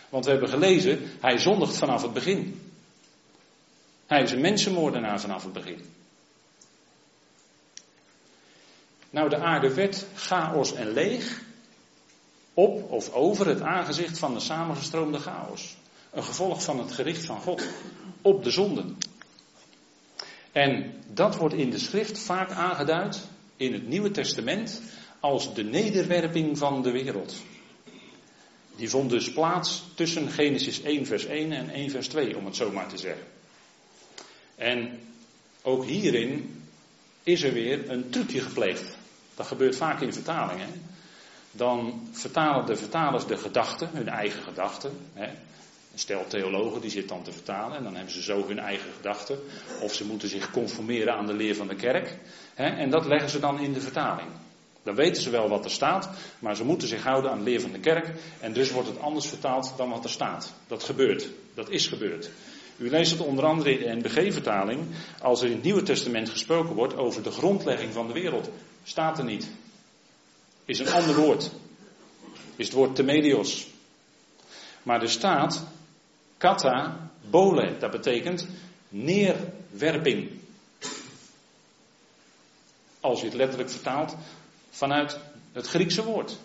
[0.09, 2.61] Want we hebben gelezen, hij zondigt vanaf het begin.
[4.07, 5.81] Hij is een mensenmoordenaar vanaf het begin.
[9.09, 11.49] Nou, de aarde werd chaos en leeg
[12.61, 15.75] op of over het aangezicht van de samengestroomde chaos.
[16.11, 17.67] Een gevolg van het gericht van God
[18.21, 18.97] op de zonden.
[20.51, 24.81] En dat wordt in de schrift vaak aangeduid in het Nieuwe Testament
[25.19, 27.35] als de nederwerping van de wereld.
[28.75, 32.55] Die vond dus plaats tussen Genesis 1 vers 1 en 1 vers 2, om het
[32.55, 33.25] zo maar te zeggen.
[34.55, 34.99] En
[35.61, 36.63] ook hierin
[37.23, 38.97] is er weer een trucje gepleegd.
[39.35, 40.90] Dat gebeurt vaak in vertalingen.
[41.51, 44.91] Dan vertalen de vertalers de gedachten, hun eigen gedachten.
[45.13, 48.91] Een stel theologen die zit dan te vertalen en dan hebben ze zo hun eigen
[48.95, 49.39] gedachten.
[49.81, 52.17] Of ze moeten zich conformeren aan de leer van de kerk.
[52.53, 54.27] Hè, en dat leggen ze dan in de vertaling.
[54.83, 56.09] Dan weten ze wel wat er staat,
[56.39, 58.09] maar ze moeten zich houden aan de leer van de kerk.
[58.39, 60.53] En dus wordt het anders vertaald dan wat er staat.
[60.67, 61.29] Dat gebeurt.
[61.53, 62.29] Dat is gebeurd.
[62.77, 64.85] U leest het onder andere in de NBG-vertaling.
[65.21, 68.49] Als er in het Nieuwe Testament gesproken wordt over de grondlegging van de wereld.
[68.83, 69.49] Staat er niet.
[70.71, 71.51] Is een ander woord.
[72.55, 73.67] Is het woord temedios.
[74.83, 75.63] Maar er staat
[76.37, 77.77] kata bole.
[77.77, 78.47] Dat betekent
[78.89, 80.31] neerwerping.
[82.99, 84.15] Als je het letterlijk vertaalt
[84.69, 85.19] vanuit
[85.51, 86.37] het Griekse woord.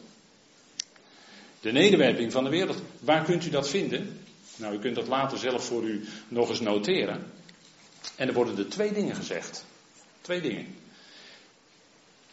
[1.60, 2.82] De nederwerping van de wereld.
[2.98, 4.20] Waar kunt u dat vinden?
[4.56, 7.32] Nou, u kunt dat later zelf voor u nog eens noteren.
[8.16, 9.64] En er worden er twee dingen gezegd.
[10.20, 10.74] Twee dingen.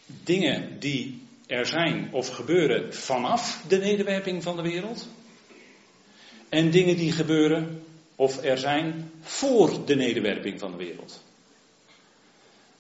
[0.06, 5.08] Dingen die er zijn of gebeuren vanaf de nederwerping van de wereld.
[6.50, 7.84] En dingen die gebeuren
[8.16, 11.22] of er zijn voor de nederwerping van de wereld.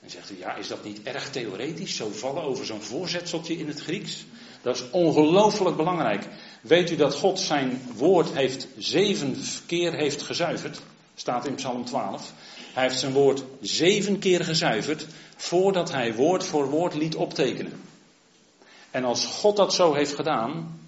[0.03, 3.67] En zegt u, ja, is dat niet erg theoretisch, zo vallen over zo'n voorzetseltje in
[3.67, 4.25] het Grieks?
[4.61, 6.27] Dat is ongelooflijk belangrijk.
[6.61, 10.81] Weet u dat God zijn woord heeft zeven keer heeft gezuiverd?
[11.15, 12.33] Staat in Psalm 12.
[12.73, 17.81] Hij heeft zijn woord zeven keer gezuiverd voordat hij woord voor woord liet optekenen.
[18.93, 20.79] En als God dat zo heeft gedaan,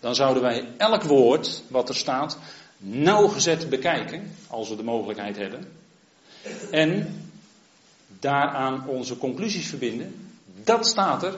[0.00, 2.38] dan zouden wij elk woord wat er staat
[2.78, 5.72] nauwgezet bekijken, als we de mogelijkheid hebben.
[6.70, 7.20] En
[8.20, 10.30] daaraan onze conclusies verbinden.
[10.64, 11.34] Dat staat er,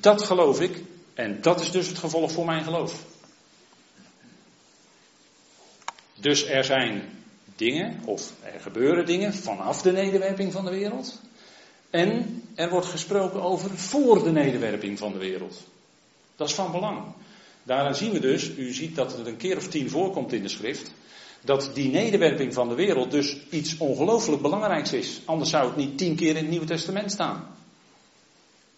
[0.00, 0.82] dat geloof ik
[1.14, 3.04] en dat is dus het gevolg voor mijn geloof.
[6.14, 7.02] Dus er zijn
[7.56, 11.20] dingen, of er gebeuren dingen vanaf de nederwerping van de wereld.
[11.94, 15.62] En er wordt gesproken over voor de nederwerping van de wereld.
[16.36, 17.02] Dat is van belang.
[17.62, 20.48] Daaraan zien we dus, u ziet dat het een keer of tien voorkomt in de
[20.48, 20.90] schrift,
[21.40, 25.20] dat die nederwerping van de wereld dus iets ongelooflijk belangrijks is.
[25.24, 27.56] Anders zou het niet tien keer in het Nieuwe Testament staan.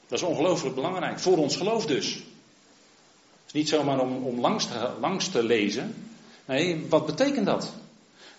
[0.07, 1.21] Dat is ongelooflijk belangrijk.
[1.21, 2.15] Voor ons geloof dus.
[2.15, 5.95] Het is niet zomaar om, om langs, te, langs te lezen.
[6.45, 7.73] Nee, wat betekent dat?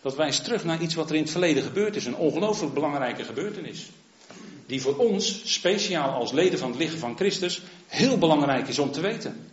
[0.02, 2.06] Dat wijst terug naar iets wat er in het verleden gebeurd is.
[2.06, 3.90] Een ongelooflijk belangrijke gebeurtenis.
[4.68, 8.92] Die voor ons, speciaal als leden van het lichaam van Christus, heel belangrijk is om
[8.92, 9.50] te weten.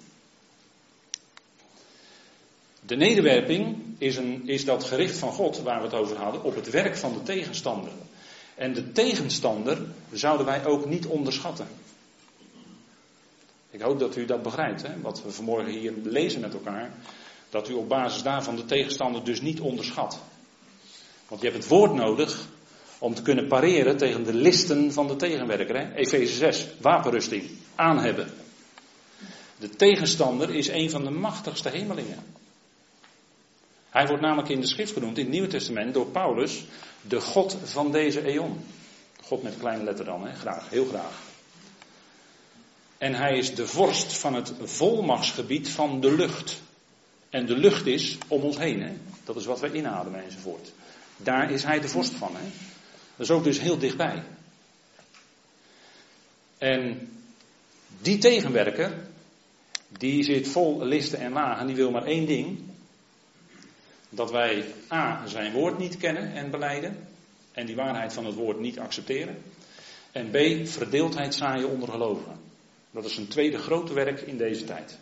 [2.80, 6.54] De nederwerping is, een, is dat gericht van God, waar we het over hadden, op
[6.54, 7.92] het werk van de tegenstander.
[8.54, 9.78] En de tegenstander
[10.12, 11.66] zouden wij ook niet onderschatten.
[13.70, 15.00] Ik hoop dat u dat begrijpt, hè?
[15.00, 16.92] wat we vanmorgen hier lezen met elkaar.
[17.50, 20.18] Dat u op basis daarvan de tegenstander dus niet onderschat.
[21.28, 22.48] Want je hebt het woord nodig
[23.04, 25.92] om te kunnen pareren tegen de listen van de tegenwerker.
[25.94, 28.30] Efeze 6, wapenrusting, aanhebben.
[29.58, 32.18] De tegenstander is een van de machtigste hemelingen.
[33.90, 36.64] Hij wordt namelijk in de schrift genoemd, in het Nieuwe Testament, door Paulus,
[37.00, 38.64] de God van deze eon.
[39.22, 40.34] God met een kleine letter dan, hè?
[40.34, 41.22] graag, heel graag.
[42.98, 46.60] En hij is de vorst van het volmachtsgebied van de lucht.
[47.30, 48.92] En de lucht is om ons heen, hè?
[49.24, 50.72] dat is wat wij inademen enzovoort.
[51.16, 52.36] Daar is hij de vorst van.
[52.36, 52.72] Hè?
[53.16, 54.22] Dat is ook dus heel dichtbij.
[56.58, 57.08] En
[58.00, 58.92] die tegenwerker,
[59.88, 62.58] die zit vol listen en lagen, die wil maar één ding.
[64.08, 67.08] Dat wij A, zijn woord niet kennen en beleiden.
[67.52, 69.42] En die waarheid van het woord niet accepteren.
[70.12, 72.40] En B, verdeeldheid zaaien onder gelovigen.
[72.90, 74.98] Dat is een tweede grote werk in deze tijd.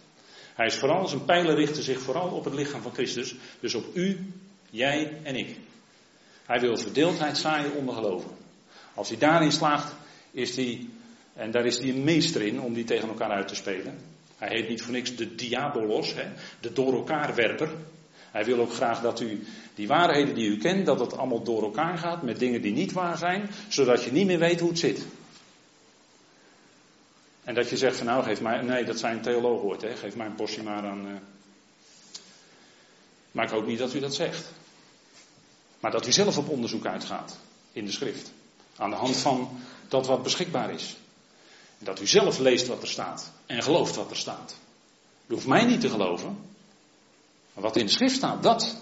[0.54, 3.34] Hij is vooral, zijn pijlen richten zich vooral op het lichaam van Christus.
[3.60, 4.32] Dus op u,
[4.70, 5.56] jij en ik.
[6.46, 8.30] Hij wil verdeeldheid zaaien onder geloven.
[8.94, 9.94] Als hij daarin slaagt,
[10.30, 10.86] is hij,
[11.34, 13.98] en daar is hij een meester in om die tegen elkaar uit te spelen.
[14.38, 16.24] Hij heet niet voor niks de diabolos, hè,
[16.60, 17.70] de door elkaar werper.
[18.30, 21.62] Hij wil ook graag dat u die waarheden die u kent, dat het allemaal door
[21.62, 24.78] elkaar gaat met dingen die niet waar zijn, zodat je niet meer weet hoe het
[24.78, 25.06] zit.
[27.44, 30.16] En dat je zegt van nou, geef mij, nee, dat zijn theologen hoort, hè, geef
[30.16, 31.06] mij een portie maar aan.
[31.06, 31.12] Uh...
[33.30, 34.52] Maar ik hoop niet dat u dat zegt.
[35.82, 37.38] Maar dat u zelf op onderzoek uitgaat
[37.72, 38.32] in de schrift.
[38.76, 40.96] Aan de hand van dat wat beschikbaar is.
[41.78, 44.56] Dat u zelf leest wat er staat en gelooft wat er staat.
[45.26, 46.38] U hoeft mij niet te geloven.
[47.54, 48.76] Maar wat in de schrift staat, dat,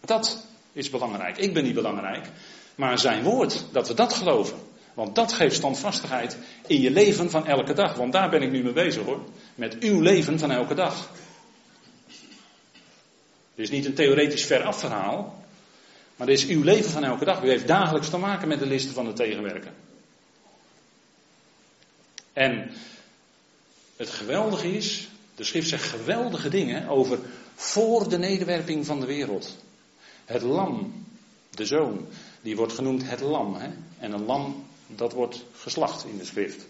[0.00, 1.38] dat is belangrijk.
[1.38, 2.26] Ik ben niet belangrijk.
[2.74, 4.58] Maar zijn woord, dat we dat geloven.
[4.94, 7.94] Want dat geeft standvastigheid in je leven van elke dag.
[7.94, 9.24] Want daar ben ik nu mee bezig hoor.
[9.54, 11.10] Met uw leven van elke dag.
[13.54, 15.41] Het is niet een theoretisch veraf verhaal.
[16.22, 17.42] Maar dit is uw leven van elke dag.
[17.42, 19.74] U heeft dagelijks te maken met de listen van de tegenwerken.
[22.32, 22.70] En
[23.96, 27.18] het geweldige is, de schrift zegt geweldige dingen over
[27.54, 29.56] voor de nederwerping van de wereld.
[30.24, 31.04] Het lam,
[31.50, 32.06] de zoon,
[32.40, 33.54] die wordt genoemd het lam.
[33.54, 33.70] Hè?
[33.98, 36.66] En een lam, dat wordt geslacht in de schrift.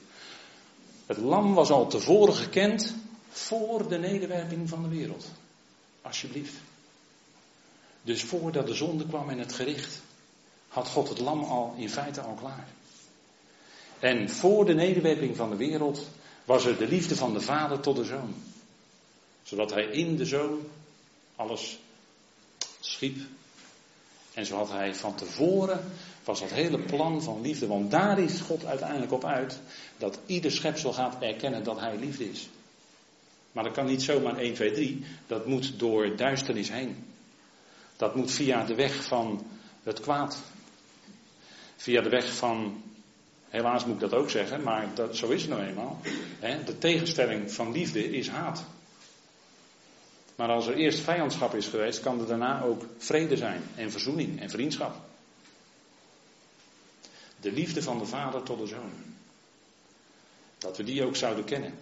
[1.07, 2.95] Het lam was al tevoren gekend
[3.29, 5.27] voor de nederwerping van de wereld.
[6.03, 6.55] Alsjeblieft.
[8.03, 10.01] Dus voordat de zonde kwam en het gericht,
[10.69, 12.69] had God het lam al in feite al klaar.
[13.99, 16.09] En voor de nederwerping van de wereld
[16.45, 18.35] was er de liefde van de vader tot de zoon.
[19.43, 20.61] Zodat hij in de zoon
[21.37, 21.79] alles
[22.81, 23.17] schiep.
[24.35, 25.85] En zo had hij van tevoren,
[26.25, 29.59] was dat hele plan van liefde, want daar is God uiteindelijk op uit,
[29.99, 32.49] dat ieder schepsel gaat erkennen dat hij liefde is.
[33.53, 37.12] Maar dat kan niet zomaar 1, 2, 3, dat moet door duisternis heen.
[37.96, 39.46] Dat moet via de weg van
[39.83, 40.42] het kwaad.
[41.76, 42.83] Via de weg van,
[43.48, 46.00] helaas moet ik dat ook zeggen, maar dat, zo is het nou eenmaal.
[46.38, 48.64] Hè, de tegenstelling van liefde is haat.
[50.37, 54.40] Maar als er eerst vijandschap is geweest, kan er daarna ook vrede zijn en verzoening
[54.40, 54.94] en vriendschap.
[57.40, 58.92] De liefde van de vader tot de zoon.
[60.59, 61.74] Dat we die ook zouden kennen.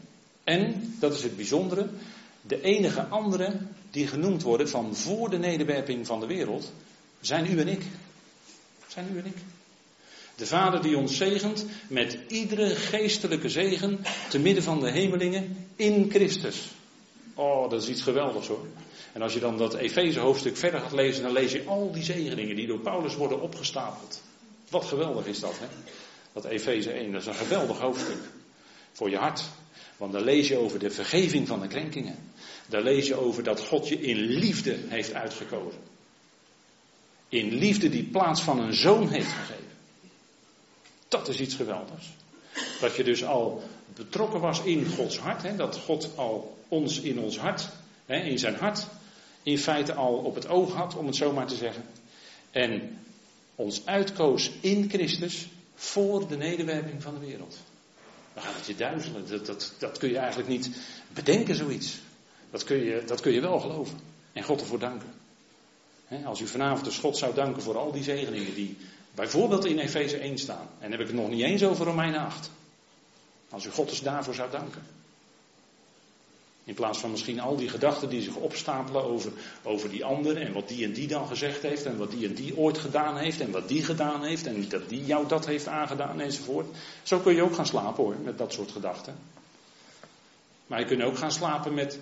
[0.44, 1.88] En, dat is het bijzondere,
[2.40, 3.58] de enige andere
[3.90, 6.72] die genoemd worden van voor de nederwerping van de wereld,
[7.20, 7.82] zijn u en ik.
[8.86, 9.36] Zijn u en ik.
[10.36, 16.10] De Vader die ons zegent met iedere geestelijke zegen te midden van de hemelingen in
[16.10, 16.68] Christus.
[17.34, 18.66] Oh, dat is iets geweldigs hoor.
[19.12, 22.02] En als je dan dat Efeze hoofdstuk verder gaat lezen, dan lees je al die
[22.02, 24.20] zegeningen die door Paulus worden opgestapeld.
[24.68, 25.66] Wat geweldig is dat, hè?
[26.32, 28.18] Dat Efeze 1, dat is een geweldig hoofdstuk.
[28.92, 29.42] Voor je hart.
[30.00, 32.16] Want daar lees je over de vergeving van de krenkingen.
[32.66, 35.80] Daar lees je over dat God je in liefde heeft uitgekozen.
[37.28, 39.76] In liefde die plaats van een zoon heeft gegeven.
[41.08, 42.06] Dat is iets geweldigs.
[42.80, 43.62] Dat je dus al
[43.94, 45.42] betrokken was in Gods hart.
[45.42, 47.68] Hè, dat God al ons in ons hart,
[48.06, 48.86] hè, in zijn hart,
[49.42, 51.84] in feite al op het oog had, om het zo maar te zeggen.
[52.50, 52.98] En
[53.54, 57.56] ons uitkoos in Christus voor de nederwerping van de wereld.
[58.40, 59.28] Gaat het je duizelen.
[59.28, 60.70] Dat, dat, dat kun je eigenlijk niet
[61.08, 61.98] bedenken, zoiets.
[62.50, 63.98] Dat kun, je, dat kun je wel geloven.
[64.32, 65.14] En God ervoor danken.
[66.24, 68.76] als u vanavond dus God zou danken voor al die zegeningen die
[69.14, 70.68] bijvoorbeeld in Efeze 1 staan.
[70.78, 72.50] En heb ik het nog niet eens over Romeinen 8.
[73.48, 74.82] Als u God dus daarvoor zou danken.
[76.70, 80.52] In plaats van misschien al die gedachten die zich opstapelen over, over die ander en
[80.52, 83.40] wat die en die dan gezegd heeft en wat die en die ooit gedaan heeft
[83.40, 86.76] en wat die gedaan heeft en dat die jou dat heeft aangedaan enzovoort.
[87.02, 89.18] Zo kun je ook gaan slapen hoor, met dat soort gedachten.
[90.66, 91.98] Maar je kunt ook gaan slapen met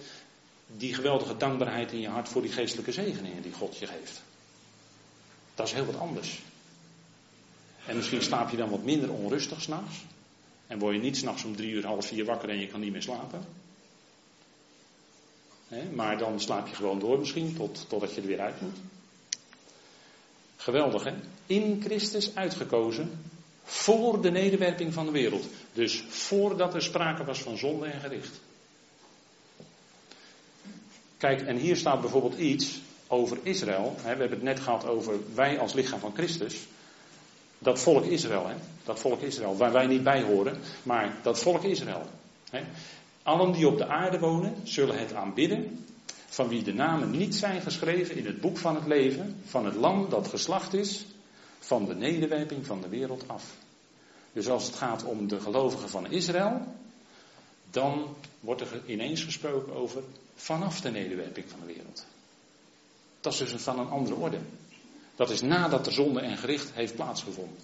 [0.77, 4.23] die geweldige dankbaarheid in je hart voor die geestelijke zegeningen die God je geeft.
[5.55, 6.43] Dat is heel wat anders.
[7.87, 10.05] En misschien slaap je dan wat minder onrustig s'nachts.
[10.67, 12.93] En word je niet s'nachts om drie uur, half vier wakker en je kan niet
[12.93, 13.58] meer slapen
[15.95, 18.77] maar dan slaap je gewoon door misschien tot, totdat je er weer uit moet.
[20.57, 21.15] Geweldig hè?
[21.47, 23.21] In Christus uitgekozen
[23.65, 25.47] voor de nederwerping van de wereld.
[25.73, 28.41] Dus voordat er sprake was van zonde en gericht.
[31.17, 33.97] Kijk, en hier staat bijvoorbeeld iets over Israël.
[34.03, 36.57] we hebben het net gehad over wij als lichaam van Christus.
[37.59, 38.55] Dat volk Israël, hè?
[38.85, 42.07] dat volk Israël, waar wij niet bij horen, maar dat volk Israël.
[43.29, 45.85] Allen die op de aarde wonen, zullen het aanbidden,
[46.27, 49.75] van wie de namen niet zijn geschreven in het boek van het leven, van het
[49.75, 51.07] lam dat geslacht is,
[51.59, 53.45] van de nederwerping van de wereld af.
[54.33, 56.75] Dus als het gaat om de gelovigen van Israël,
[57.71, 60.03] dan wordt er ineens gesproken over
[60.35, 62.07] vanaf de nederwerping van de wereld.
[63.21, 64.38] Dat is dus van een andere orde.
[65.17, 67.59] Dat is nadat de zonde en gericht heeft plaatsgevonden.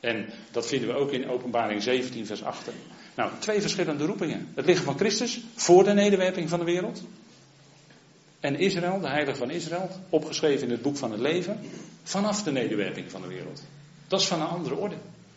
[0.00, 2.68] En dat vinden we ook in Openbaring 17, vers 8.
[3.16, 4.48] Nou, twee verschillende roepingen.
[4.54, 7.02] Het lichaam van Christus voor de nederwerping van de wereld.
[8.40, 11.60] En Israël, de heilige van Israël, opgeschreven in het boek van het leven,
[12.02, 13.62] vanaf de nederwerping van de wereld.
[14.08, 14.96] Dat is van een andere orde.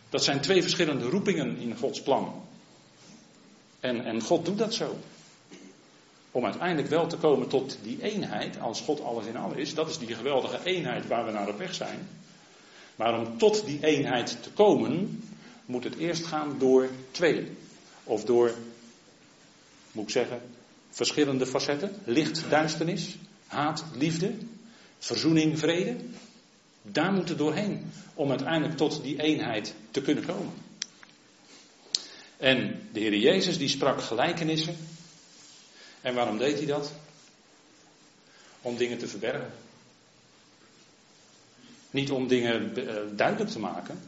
[0.10, 2.42] Dat zijn twee verschillende roepingen in Gods plan.
[3.80, 4.98] En, en God doet dat zo.
[6.32, 9.74] Om uiteindelijk wel te komen tot die eenheid, als God alles in alles is.
[9.74, 12.08] Dat is die geweldige eenheid waar we naar op weg zijn.
[12.96, 15.24] Maar om tot die eenheid te komen,
[15.66, 17.58] moet het eerst gaan door twee.
[18.10, 18.54] Of door,
[19.92, 20.42] moet ik zeggen,
[20.90, 21.96] verschillende facetten.
[22.04, 23.16] Licht, duisternis,
[23.48, 24.34] haat, liefde,
[24.98, 25.96] verzoening, vrede.
[26.82, 30.54] Daar moet het doorheen om uiteindelijk tot die eenheid te kunnen komen.
[32.38, 34.76] En de Heer Jezus die sprak gelijkenissen.
[36.02, 36.92] En waarom deed hij dat?
[38.62, 39.52] Om dingen te verbergen.
[41.92, 44.00] Niet om dingen eh, duidelijk te maken.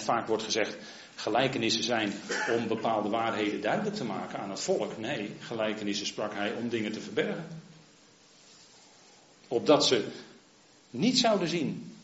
[0.00, 0.76] Vaak wordt gezegd,
[1.14, 2.12] gelijkenissen zijn
[2.56, 4.98] om bepaalde waarheden duidelijk te maken aan het volk.
[4.98, 7.46] Nee, gelijkenissen sprak hij om dingen te verbergen.
[9.48, 10.04] Opdat ze
[10.90, 11.94] niet zouden zien,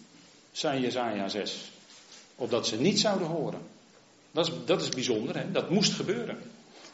[0.53, 1.71] zei Jezaja 6.
[2.37, 3.61] Opdat ze niet zouden horen.
[4.31, 5.51] Dat is, dat is bijzonder, hè?
[5.51, 6.39] dat moest gebeuren.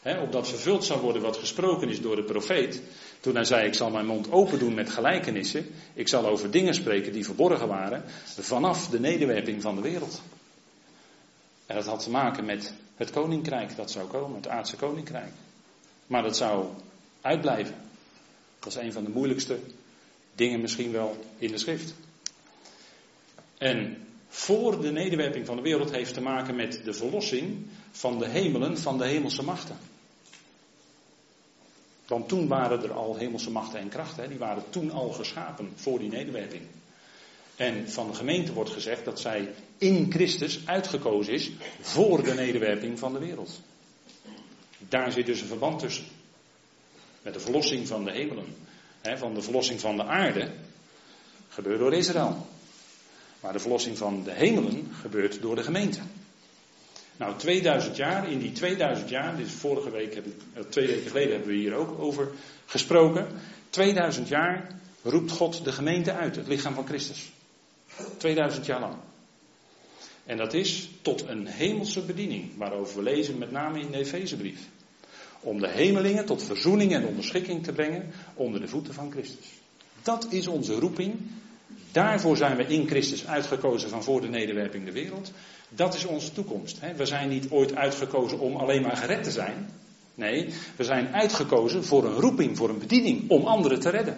[0.01, 2.81] Hè, opdat vervuld zou worden wat gesproken is door de profeet.
[3.19, 5.65] Toen hij zei: Ik zal mijn mond open doen met gelijkenissen.
[5.93, 8.03] Ik zal over dingen spreken die verborgen waren.
[8.39, 10.21] Vanaf de nederwerping van de wereld.
[11.65, 15.31] En dat had te maken met het koninkrijk dat zou komen, het aardse koninkrijk.
[16.07, 16.67] Maar dat zou
[17.21, 17.75] uitblijven.
[18.59, 19.59] Dat is een van de moeilijkste
[20.35, 21.93] dingen misschien wel in de schrift.
[23.57, 28.27] En voor de nederwerping van de wereld heeft te maken met de verlossing van de
[28.27, 29.77] hemelen, van de hemelse machten.
[32.07, 35.99] Want toen waren er al hemelse machten en krachten, die waren toen al geschapen voor
[35.99, 36.61] die nederwerping.
[37.55, 41.51] En van de gemeente wordt gezegd dat zij in Christus uitgekozen is
[41.81, 43.61] voor de nederwerping van de wereld.
[44.77, 46.05] Daar zit dus een verband tussen.
[47.21, 48.55] Met de verlossing van de hemelen.
[49.01, 50.51] van de verlossing van de aarde
[51.49, 52.47] gebeurt door Israël.
[53.39, 55.99] Maar de verlossing van de hemelen gebeurt door de gemeente.
[57.17, 60.87] Nou, 2000 jaar, in die 2000 jaar, dit is vorige week, heb ik, eh, twee
[60.87, 62.31] weken geleden hebben we hier ook over
[62.65, 63.27] gesproken.
[63.69, 67.31] 2000 jaar roept God de gemeente uit, het lichaam van Christus.
[68.17, 68.95] 2000 jaar lang.
[70.25, 74.59] En dat is tot een hemelse bediening, waarover we lezen met name in de Efezebrief.
[75.39, 79.45] Om de hemelingen tot verzoening en onderschikking te brengen onder de voeten van Christus.
[80.01, 81.15] Dat is onze roeping.
[81.91, 85.31] Daarvoor zijn we in Christus uitgekozen van voor de nederwerping de wereld.
[85.69, 86.79] Dat is onze toekomst.
[86.95, 89.69] We zijn niet ooit uitgekozen om alleen maar gered te zijn.
[90.15, 94.17] Nee, we zijn uitgekozen voor een roeping, voor een bediening, om anderen te redden.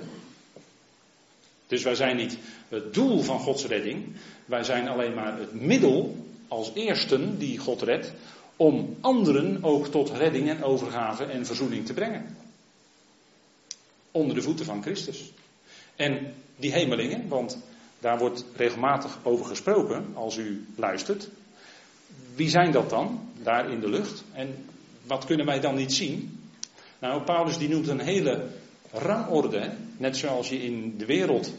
[1.68, 2.38] Dus wij zijn niet
[2.70, 4.05] het doel van Gods redding,
[4.45, 8.13] wij zijn alleen maar het middel als eersten die God redt,
[8.55, 12.38] om anderen ook tot redding en overgave en verzoening te brengen.
[14.11, 15.32] Onder de voeten van Christus.
[15.95, 17.57] En die hemelingen, want
[17.99, 21.30] daar wordt regelmatig over gesproken als u luistert.
[22.36, 24.24] Wie zijn dat dan, daar in de lucht?
[24.34, 24.65] En
[25.03, 26.39] wat kunnen wij dan niet zien?
[26.99, 28.47] Nou, Paulus die noemt een hele
[28.91, 31.53] rangorde, net zoals je in de wereld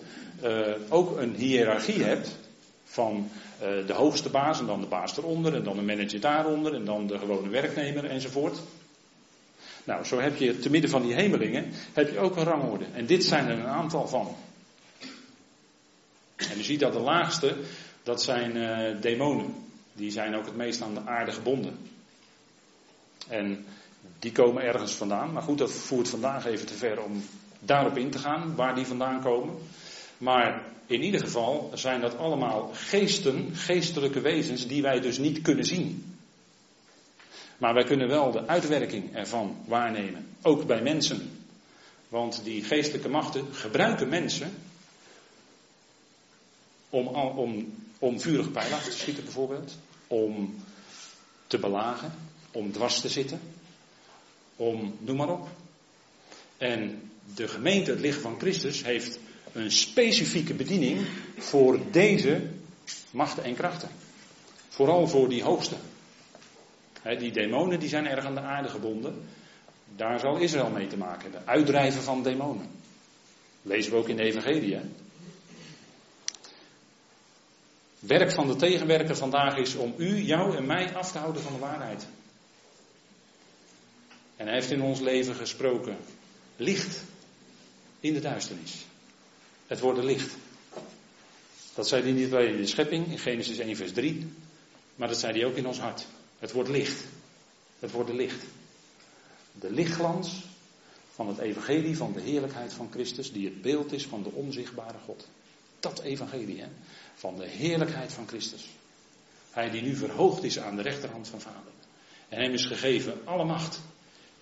[0.45, 2.37] uh, ook een hiërarchie hebt
[2.85, 3.31] van
[3.62, 6.85] uh, de hoogste baas en dan de baas eronder en dan de manager daaronder en
[6.85, 8.59] dan de gewone werknemer enzovoort.
[9.85, 12.85] Nou, zo heb je te midden van die hemelingen heb je ook een rangorde.
[12.93, 14.37] En dit zijn er een aantal van.
[16.37, 17.57] En u ziet dat de laagste,
[18.03, 19.55] dat zijn uh, demonen.
[19.93, 21.79] Die zijn ook het meest aan de aarde gebonden.
[23.29, 23.66] En
[24.19, 25.33] die komen ergens vandaan.
[25.33, 27.25] Maar goed, dat voert vandaag even te ver om
[27.61, 29.55] daarop in te gaan, waar die vandaan komen.
[30.19, 35.64] Maar in ieder geval zijn dat allemaal geesten, geestelijke wezens, die wij dus niet kunnen
[35.64, 36.16] zien.
[37.59, 41.31] Maar wij kunnen wel de uitwerking ervan waarnemen, ook bij mensen.
[42.09, 44.51] Want die geestelijke machten gebruiken mensen
[46.91, 50.55] om, om, om vurige pijlen te schieten bijvoorbeeld, om
[51.47, 52.12] te belagen,
[52.53, 53.41] om dwars te zitten,
[54.59, 55.49] om, noem maar op.
[56.57, 59.19] En de gemeente, het lichaam van Christus, heeft
[59.53, 61.07] een specifieke bediening
[61.37, 62.43] voor deze
[63.11, 63.89] machten en krachten.
[64.69, 65.77] Vooral voor die hoogste.
[67.19, 69.25] die demonen die zijn erg aan de aarde gebonden.
[69.97, 71.47] Daar zal Israël mee te maken hebben.
[71.49, 72.71] Uitdrijven van demonen.
[73.63, 74.79] Lezen we ook in de Evangelie.
[77.99, 81.53] Werk van de tegenwerker vandaag is om u, jou en mij af te houden van
[81.53, 82.07] de waarheid.
[84.39, 85.97] En hij heeft in ons leven gesproken.
[86.57, 87.03] Licht
[88.01, 88.84] in de duisternis.
[89.66, 90.34] Het worden licht.
[91.74, 94.32] Dat zei hij niet alleen in de schepping, in Genesis 1, vers 3.
[94.95, 96.07] Maar dat zei hij ook in ons hart.
[96.39, 97.05] Het wordt licht.
[97.78, 98.45] Het wordt licht.
[99.53, 100.45] De lichtglans
[101.14, 104.99] van het evangelie van de heerlijkheid van Christus, die het beeld is van de onzichtbare
[105.05, 105.28] God.
[105.80, 106.68] Dat evangelie, hè?
[107.14, 108.68] van de heerlijkheid van Christus.
[109.51, 111.72] Hij die nu verhoogd is aan de rechterhand van Vader.
[112.28, 113.80] En hem is gegeven alle macht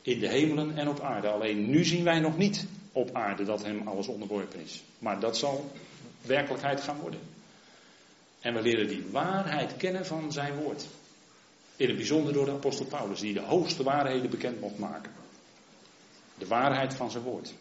[0.07, 1.29] in de hemelen en op aarde.
[1.29, 4.83] Alleen nu zien wij nog niet op aarde dat hem alles onderworpen is.
[4.99, 5.71] Maar dat zal
[6.23, 7.21] werkelijkheid gaan worden.
[8.41, 10.87] En we leren die waarheid kennen van zijn woord.
[11.77, 15.13] In het bijzonder door de apostel Paulus, die de hoogste waarheden bekend mocht maken.
[16.39, 17.55] De waarheid van zijn woord.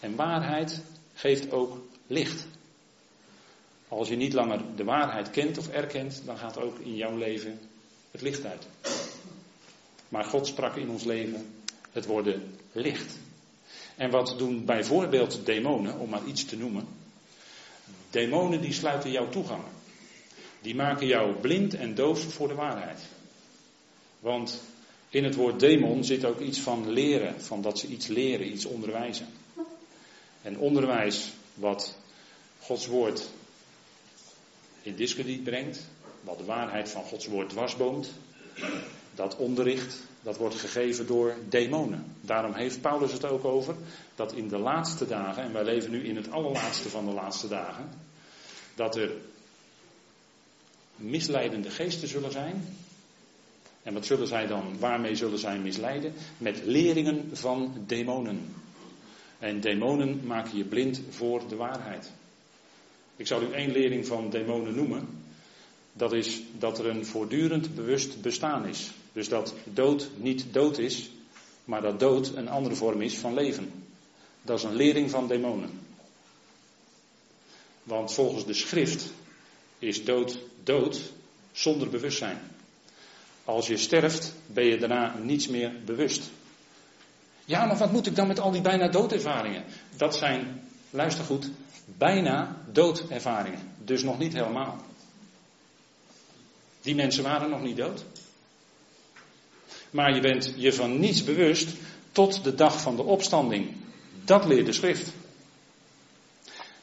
[0.00, 0.82] En waarheid
[1.14, 2.46] geeft ook licht.
[3.88, 7.58] Als je niet langer de waarheid kent of erkent, dan gaat ook in jouw leven
[8.10, 8.66] het licht uit.
[10.08, 11.59] Maar God sprak in ons leven
[11.92, 13.18] het worden licht.
[13.96, 16.88] En wat doen bijvoorbeeld demonen, om maar iets te noemen.
[18.10, 19.62] Demonen die sluiten jouw toegang.
[20.60, 23.00] Die maken jou blind en doof voor de waarheid.
[24.20, 24.62] Want
[25.08, 28.64] in het woord demon zit ook iets van leren, van dat ze iets leren, iets
[28.64, 29.26] onderwijzen.
[30.42, 31.96] En onderwijs wat
[32.60, 33.28] Gods woord
[34.82, 35.80] in discrediet brengt,
[36.20, 38.10] wat de waarheid van Gods woord dwarsboomt,
[39.14, 42.04] dat onderricht, dat wordt gegeven door demonen.
[42.20, 43.74] Daarom heeft Paulus het ook over
[44.14, 47.48] dat in de laatste dagen, en wij leven nu in het allerlaatste van de laatste
[47.48, 47.88] dagen,
[48.74, 49.10] dat er
[50.96, 52.64] misleidende geesten zullen zijn.
[53.82, 56.12] En wat zullen zij dan, waarmee zullen zij misleiden?
[56.38, 58.54] Met leringen van demonen.
[59.38, 62.10] En demonen maken je blind voor de waarheid.
[63.16, 65.08] Ik zal u één lering van demonen noemen.
[65.92, 68.90] Dat is dat er een voortdurend bewust bestaan is.
[69.12, 71.10] Dus dat dood niet dood is,
[71.64, 73.72] maar dat dood een andere vorm is van leven.
[74.42, 75.80] Dat is een lering van demonen.
[77.82, 79.12] Want volgens de schrift
[79.78, 81.12] is dood dood
[81.52, 82.38] zonder bewustzijn.
[83.44, 86.30] Als je sterft, ben je daarna niets meer bewust.
[87.44, 89.64] Ja, maar wat moet ik dan met al die bijna doodervaringen?
[89.96, 91.50] Dat zijn, luister goed,
[91.84, 93.72] bijna doodervaringen.
[93.84, 94.76] Dus nog niet helemaal.
[96.80, 98.04] Die mensen waren nog niet dood.
[99.90, 101.68] Maar je bent je van niets bewust
[102.12, 103.76] tot de dag van de opstanding.
[104.24, 105.12] Dat leert de schrift.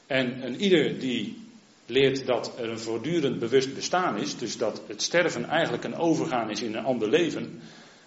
[0.07, 1.45] En een ieder die
[1.85, 6.49] leert dat er een voortdurend bewust bestaan is, dus dat het sterven eigenlijk een overgaan
[6.49, 7.61] is in een ander leven,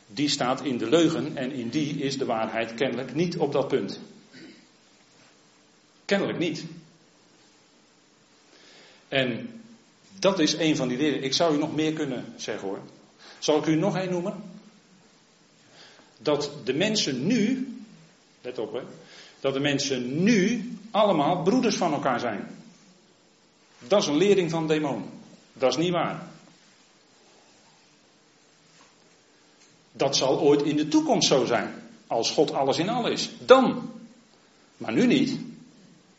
[0.07, 3.69] die staat in de leugen en in die is de waarheid kennelijk niet op dat
[3.69, 4.01] punt.
[6.05, 6.65] Kennelijk niet.
[9.09, 9.61] En
[10.19, 11.23] dat is een van die leren.
[11.23, 12.79] Ik zou u nog meer kunnen zeggen hoor.
[13.39, 14.50] Zal ik u nog één noemen?
[16.23, 17.75] Dat de mensen nu,
[18.41, 18.81] let op hè,
[19.41, 22.49] dat de mensen nu allemaal broeders van elkaar zijn.
[23.79, 25.11] Dat is een lering van demonen.
[25.53, 26.29] Dat is niet waar.
[29.93, 31.75] Dat zal ooit in de toekomst zo zijn.
[32.07, 33.31] Als God alles in al is.
[33.39, 33.91] Dan.
[34.77, 35.39] Maar nu niet.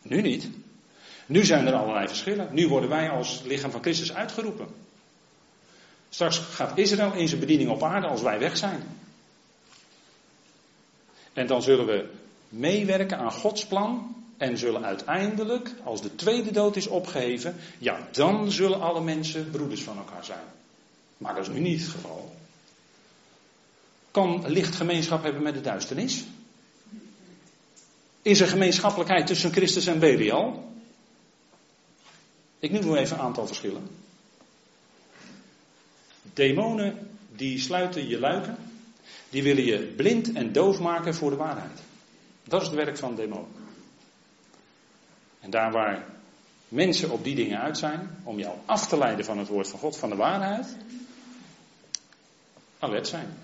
[0.01, 0.49] Nu niet.
[1.25, 2.49] Nu zijn er allerlei verschillen.
[2.51, 4.67] Nu worden wij als lichaam van Christus uitgeroepen.
[6.09, 8.83] Straks gaat Israël in zijn bediening op aarde als wij weg zijn.
[11.33, 12.09] En dan zullen we
[12.49, 14.15] meewerken aan Gods plan.
[14.37, 19.81] En zullen uiteindelijk, als de tweede dood is opgeheven, ja, dan zullen alle mensen broeders
[19.81, 20.43] van elkaar zijn.
[21.17, 22.35] Maar dat is nu niet het geval.
[24.11, 26.23] Kan licht gemeenschap hebben met de duisternis?
[28.21, 30.73] Is er gemeenschappelijkheid tussen Christus en Belial?
[32.59, 33.87] Ik noem nu even een aantal verschillen.
[36.33, 38.57] Demonen die sluiten je luiken,
[39.29, 41.79] die willen je blind en doof maken voor de waarheid.
[42.43, 43.59] Dat is het werk van demonen.
[45.39, 46.05] En daar waar
[46.67, 49.79] mensen op die dingen uit zijn, om jou af te leiden van het woord van
[49.79, 50.77] God, van de waarheid,
[52.79, 53.37] alert zijn.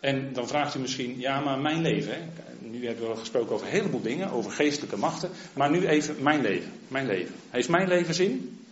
[0.00, 2.14] En dan vraagt u misschien, ja, maar mijn leven.
[2.14, 2.20] Hè?
[2.68, 5.30] Nu hebben we gesproken over een heleboel dingen, over geestelijke machten.
[5.52, 6.72] Maar nu even mijn leven.
[6.88, 7.34] Mijn leven.
[7.50, 8.64] Heeft mijn leven zin?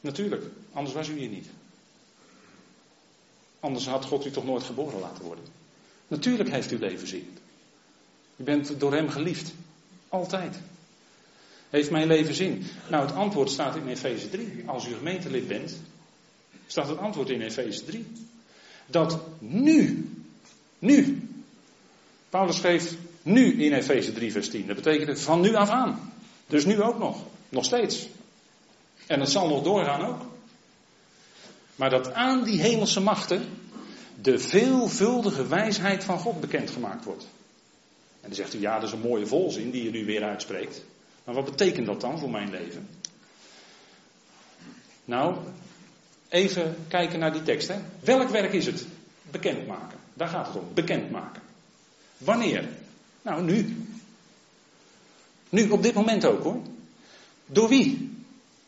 [0.00, 1.46] Natuurlijk, anders was u hier niet.
[3.62, 5.44] Anders had God u toch nooit geboren laten worden.
[6.08, 7.38] Natuurlijk heeft uw leven zin.
[8.36, 9.52] U bent door hem geliefd.
[10.08, 10.56] Altijd.
[11.70, 12.64] Heeft mijn leven zin?
[12.88, 14.62] Nou, het antwoord staat in Efeze 3.
[14.66, 15.76] Als u gemeentelid bent,
[16.66, 18.06] staat het antwoord in Efeze 3.
[18.86, 20.10] Dat nu,
[20.78, 21.28] nu,
[22.30, 24.66] Paulus schreef nu in Efeze 3 vers 10.
[24.66, 26.12] Dat betekent van nu af aan.
[26.46, 27.24] Dus nu ook nog.
[27.48, 28.08] Nog steeds.
[29.06, 30.31] En het zal nog doorgaan ook.
[31.76, 33.48] Maar dat aan die hemelse machten
[34.20, 37.26] de veelvuldige wijsheid van God bekendgemaakt wordt.
[38.20, 40.82] En dan zegt u, ja, dat is een mooie volzin die je nu weer uitspreekt.
[41.24, 42.88] Maar wat betekent dat dan voor mijn leven?
[45.04, 45.36] Nou,
[46.28, 47.68] even kijken naar die tekst.
[47.68, 47.74] Hè.
[48.00, 48.86] Welk werk is het?
[49.30, 49.98] Bekendmaken.
[50.14, 50.68] Daar gaat het om.
[50.74, 51.42] Bekendmaken.
[52.18, 52.68] Wanneer?
[53.22, 53.86] Nou, nu.
[55.48, 56.60] Nu, op dit moment ook hoor.
[57.46, 58.10] Door wie?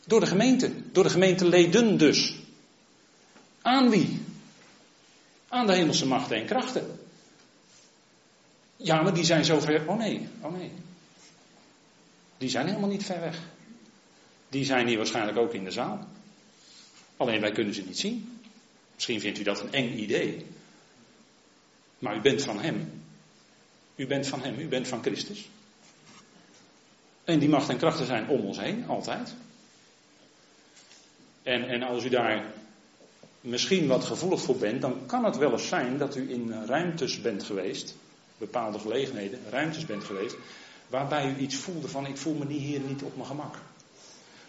[0.06, 0.70] Door de gemeente.
[0.92, 2.36] Door de gemeenteleden dus.
[3.64, 4.20] Aan wie?
[5.48, 6.98] Aan de hemelse machten en krachten.
[8.76, 9.88] Ja, maar die zijn zo ver.
[9.88, 10.72] Oh nee, oh nee.
[12.38, 13.38] Die zijn helemaal niet ver weg.
[14.48, 16.08] Die zijn hier waarschijnlijk ook in de zaal.
[17.16, 18.40] Alleen wij kunnen ze niet zien.
[18.94, 20.46] Misschien vindt u dat een eng idee.
[21.98, 23.02] Maar u bent van Hem.
[23.96, 25.48] U bent van Hem, u bent van Christus.
[27.24, 29.34] En die macht en krachten zijn om ons heen, altijd.
[31.42, 32.52] En, en als u daar
[33.44, 37.20] misschien wat gevoelig voor bent, dan kan het wel eens zijn dat u in ruimtes
[37.20, 37.94] bent geweest
[38.38, 40.36] bepaalde gelegenheden, ruimtes bent geweest,
[40.88, 43.54] waarbij u iets voelde van ik voel me hier niet op mijn gemak.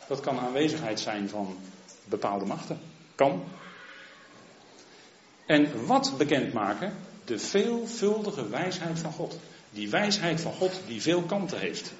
[0.07, 1.57] Dat kan aanwezigheid zijn van
[2.03, 2.79] bepaalde machten.
[3.15, 3.43] Kan.
[5.45, 6.93] En wat bekendmaken?
[7.25, 9.39] De veelvuldige wijsheid van God.
[9.69, 11.93] Die wijsheid van God die veel kanten heeft.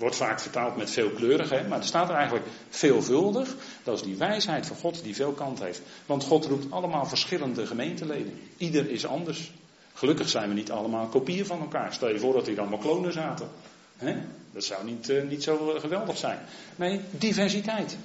[0.00, 1.68] Wordt vaak vertaald met veelkleurig, hè?
[1.68, 3.56] maar er staat er eigenlijk veelvuldig.
[3.82, 5.80] Dat is die wijsheid van God die veel kant heeft.
[6.06, 8.40] Want God roept allemaal verschillende gemeenteleden.
[8.56, 9.52] Ieder is anders.
[9.94, 11.92] Gelukkig zijn we niet allemaal kopieën van elkaar.
[11.92, 13.48] Stel je voor dat hier allemaal klonen zaten.
[13.96, 14.16] Hè?
[14.52, 16.38] Dat zou niet, uh, niet zo geweldig zijn.
[16.76, 17.96] Nee, diversiteit.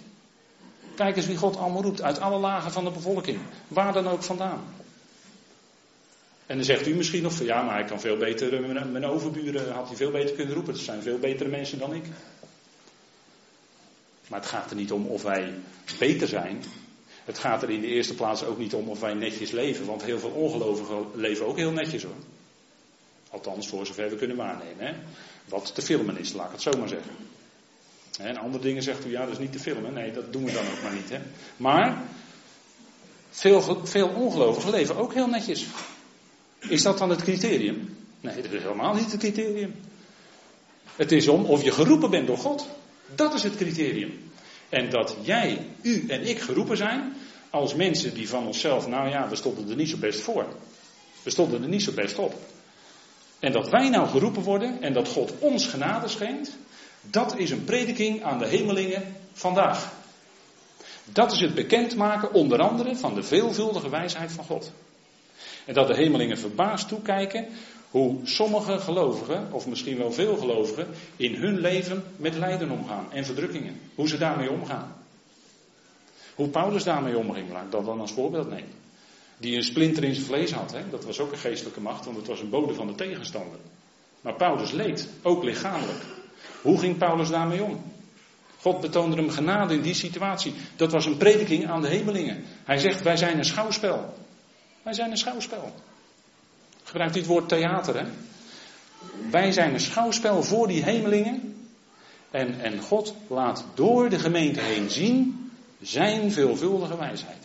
[0.96, 2.02] Kijk eens wie God allemaal roept.
[2.02, 3.40] Uit alle lagen van de bevolking.
[3.68, 4.64] Waar dan ook vandaan.
[6.46, 9.06] En dan zegt u misschien nog van ja, maar hij kan veel beter, eh, mijn
[9.06, 10.74] overburen had hij veel beter kunnen roepen.
[10.74, 12.06] Dat zijn veel betere mensen dan ik.
[14.28, 15.54] Maar het gaat er niet om of wij
[16.00, 16.64] beter zijn.
[17.26, 19.86] Het gaat er in de eerste plaats ook niet om of wij netjes leven.
[19.86, 22.16] Want heel veel ongelovigen leven ook heel netjes hoor.
[23.30, 24.86] Althans, voor zover we kunnen waarnemen.
[24.86, 24.94] Hè?
[25.46, 27.12] Wat te filmen is, laat ik het zo maar zeggen.
[28.20, 29.94] En andere dingen zegt u, ja, dat is niet te filmen.
[29.94, 31.10] Nee, dat doen we dan ook maar niet.
[31.10, 31.20] Hè?
[31.58, 32.04] Maar,
[33.30, 35.66] veel, veel ongelovigen leven ook heel netjes.
[36.70, 37.98] Is dat dan het criterium?
[38.22, 39.76] Nee, dat is helemaal niet het criterium.
[40.96, 42.68] Het is om of je geroepen bent door God.
[43.16, 44.32] Dat is het criterium.
[44.70, 47.14] En dat jij, u en ik geroepen zijn
[47.50, 50.46] als mensen die van onszelf, nou ja, we stonden er niet zo best voor.
[51.24, 52.34] We stonden er niet zo best op.
[53.40, 56.58] En dat wij nou geroepen worden en dat God ons genade schenkt,
[57.02, 59.94] dat is een prediking aan de hemelingen vandaag.
[61.04, 64.72] Dat is het bekendmaken onder andere van de veelvuldige wijsheid van God.
[65.66, 67.48] En dat de hemelingen verbaasd toekijken
[67.90, 73.26] hoe sommige gelovigen, of misschien wel veel gelovigen, in hun leven met lijden omgaan en
[73.26, 73.80] verdrukkingen.
[73.96, 74.96] Hoe ze daarmee omgaan.
[76.36, 78.74] Hoe Paulus daarmee omging, laat ik dat dan als voorbeeld nemen.
[79.38, 80.90] Die een splinter in zijn vlees had, hè?
[80.90, 83.60] dat was ook een geestelijke macht, want het was een bode van de tegenstander.
[84.22, 86.04] Maar Paulus leed, ook lichamelijk.
[86.62, 87.84] Hoe ging Paulus daarmee om?
[88.60, 90.54] God betoonde hem genade in die situatie.
[90.76, 92.44] Dat was een prediking aan de hemelingen.
[92.64, 94.14] Hij zegt, wij zijn een schouwspel.
[94.86, 95.74] Wij zijn een schouwspel.
[96.84, 98.06] Gebruikt dit woord theater, hè?
[99.32, 101.68] Wij zijn een schouwspel voor die hemelingen.
[102.32, 107.44] En, en God laat door de gemeente heen zien zijn veelvuldige wijsheid.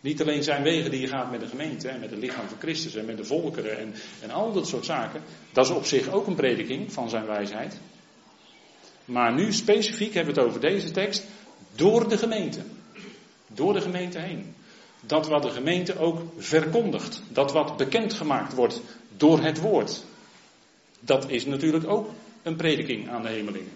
[0.00, 2.58] Niet alleen zijn wegen die je gaat met de gemeente en met het lichaam van
[2.58, 5.22] Christus en met de volkeren en, en al dat soort zaken.
[5.52, 7.76] Dat is op zich ook een prediking van zijn wijsheid.
[9.04, 11.24] Maar nu specifiek hebben we het over deze tekst
[11.74, 12.60] door de gemeente.
[13.46, 14.54] Door de gemeente heen
[15.00, 18.80] dat wat de gemeente ook verkondigt, dat wat bekendgemaakt wordt
[19.16, 20.04] door het woord,
[21.00, 22.10] dat is natuurlijk ook
[22.42, 23.72] een prediking aan de hemelingen.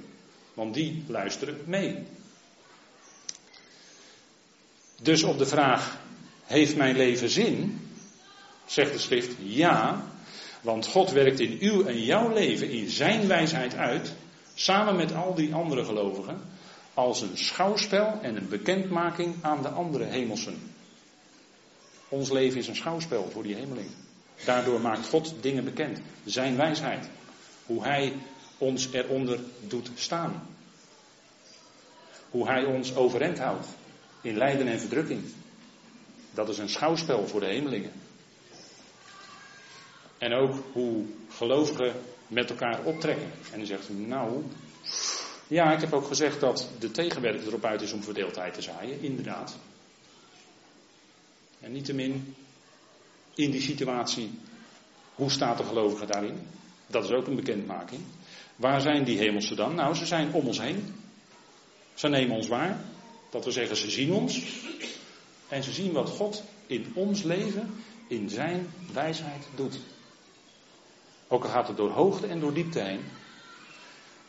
[0.55, 1.99] Want die luisteren mee.
[5.03, 5.99] Dus op de vraag,
[6.45, 7.81] heeft mijn leven zin?
[8.65, 10.05] Zegt de schrift, ja,
[10.61, 14.13] want God werkt in uw en jouw leven in zijn wijsheid uit,
[14.55, 16.41] samen met al die andere gelovigen,
[16.95, 20.72] als een schouwspel en een bekendmaking aan de andere hemelsen.
[22.13, 23.89] Ons leven is een schouwspel voor die hemeling.
[24.45, 26.01] Daardoor maakt God dingen bekend.
[26.25, 27.09] Zijn wijsheid.
[27.67, 28.13] Hoe Hij
[28.59, 30.49] ons eronder doet staan.
[32.31, 33.67] Hoe Hij ons overeind houdt.
[34.21, 35.23] In lijden en verdrukking.
[36.35, 37.93] Dat is een schouwspel voor de hemelingen.
[40.19, 41.93] En ook hoe gelovigen
[42.27, 43.31] met elkaar optrekken.
[43.53, 44.43] En dan zegt u, nou,
[45.47, 49.01] ja, ik heb ook gezegd dat de tegenwerker erop uit is om verdeeldheid te zaaien,
[49.01, 49.59] inderdaad.
[51.63, 52.35] En niettemin,
[53.35, 54.31] in die situatie,
[55.15, 56.47] hoe staat de gelovige daarin?
[56.87, 58.01] Dat is ook een bekendmaking.
[58.57, 59.75] Waar zijn die hemelse dan?
[59.75, 60.95] Nou, ze zijn om ons heen.
[61.95, 62.85] Ze nemen ons waar.
[63.31, 64.43] Dat we zeggen, ze zien ons.
[65.49, 67.75] En ze zien wat God in ons leven,
[68.07, 69.79] in zijn wijsheid doet.
[71.29, 73.01] Ook al gaat het door hoogte en door diepte heen.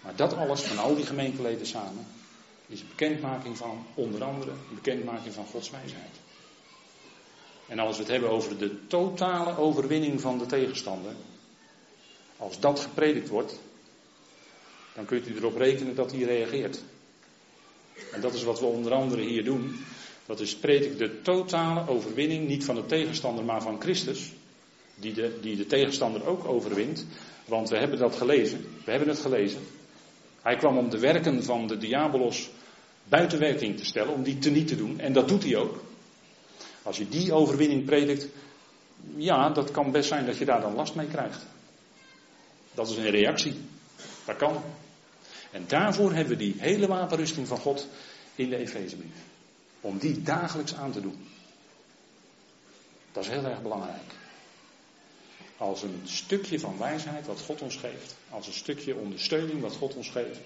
[0.02, 2.06] Maar dat alles van al die gemeenteleden samen
[2.68, 6.23] is een bekendmaking van, onder andere, een bekendmaking van Gods wijsheid.
[7.68, 11.12] En als we het hebben over de totale overwinning van de tegenstander,
[12.38, 13.60] als dat gepredikt wordt,
[14.96, 16.84] dan kunt u erop rekenen dat hij reageert.
[18.12, 19.86] En dat is wat we onder andere hier doen.
[20.26, 24.32] Dat is predik de totale overwinning, niet van de tegenstander, maar van Christus.
[24.96, 27.06] Die de, die de tegenstander ook overwint.
[27.46, 28.66] Want we hebben dat gelezen.
[28.86, 29.62] We hebben het gelezen.
[30.42, 32.50] Hij kwam om de werken van de diabolos
[33.04, 35.00] buiten werking te stellen, om die teniet te doen.
[35.00, 35.84] En dat doet hij ook.
[36.84, 38.28] Als je die overwinning predikt,
[39.16, 41.42] ja, dat kan best zijn dat je daar dan last mee krijgt.
[42.74, 43.56] Dat is een reactie.
[44.26, 44.64] Dat kan.
[45.52, 47.88] En daarvoor hebben we die hele wapenrusting van God
[48.36, 49.16] in de Efezebrief.
[49.82, 51.28] Om die dagelijks aan te doen.
[53.12, 54.12] Dat is heel erg belangrijk.
[55.58, 58.16] Als een stukje van wijsheid wat God ons geeft.
[58.30, 60.40] Als een stukje ondersteuning wat God ons geeft.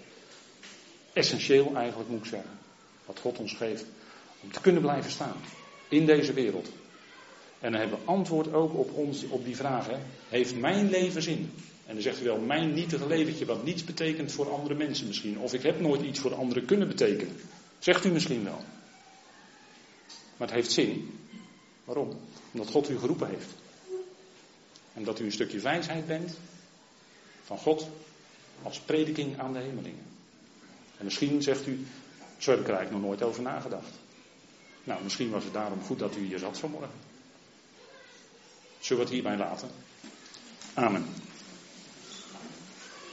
[1.13, 2.59] Essentieel eigenlijk moet ik zeggen.
[3.05, 3.85] Wat God ons geeft
[4.43, 5.35] om te kunnen blijven staan
[5.89, 6.69] in deze wereld.
[7.59, 10.01] En dan hebben we antwoord ook op, ons, op die vragen.
[10.29, 11.51] Heeft mijn leven zin?
[11.85, 15.39] En dan zegt u wel, mijn nietige leventje wat niets betekent voor andere mensen misschien.
[15.39, 17.35] Of ik heb nooit iets voor anderen kunnen betekenen.
[17.79, 18.61] Zegt u misschien wel.
[20.37, 21.19] Maar het heeft zin.
[21.83, 22.19] Waarom?
[22.51, 23.53] Omdat God u geroepen heeft.
[24.93, 26.37] En dat u een stukje wijsheid bent
[27.43, 27.87] van God
[28.63, 30.05] als prediking aan de hemelingen.
[30.97, 31.85] En misschien zegt u,
[32.37, 33.93] zo heb ik er eigenlijk nog nooit over nagedacht.
[34.87, 36.91] Nou, misschien was het daarom goed dat u hier zat vanmorgen.
[38.79, 39.69] Zullen we het hierbij laten?
[40.73, 41.05] Amen.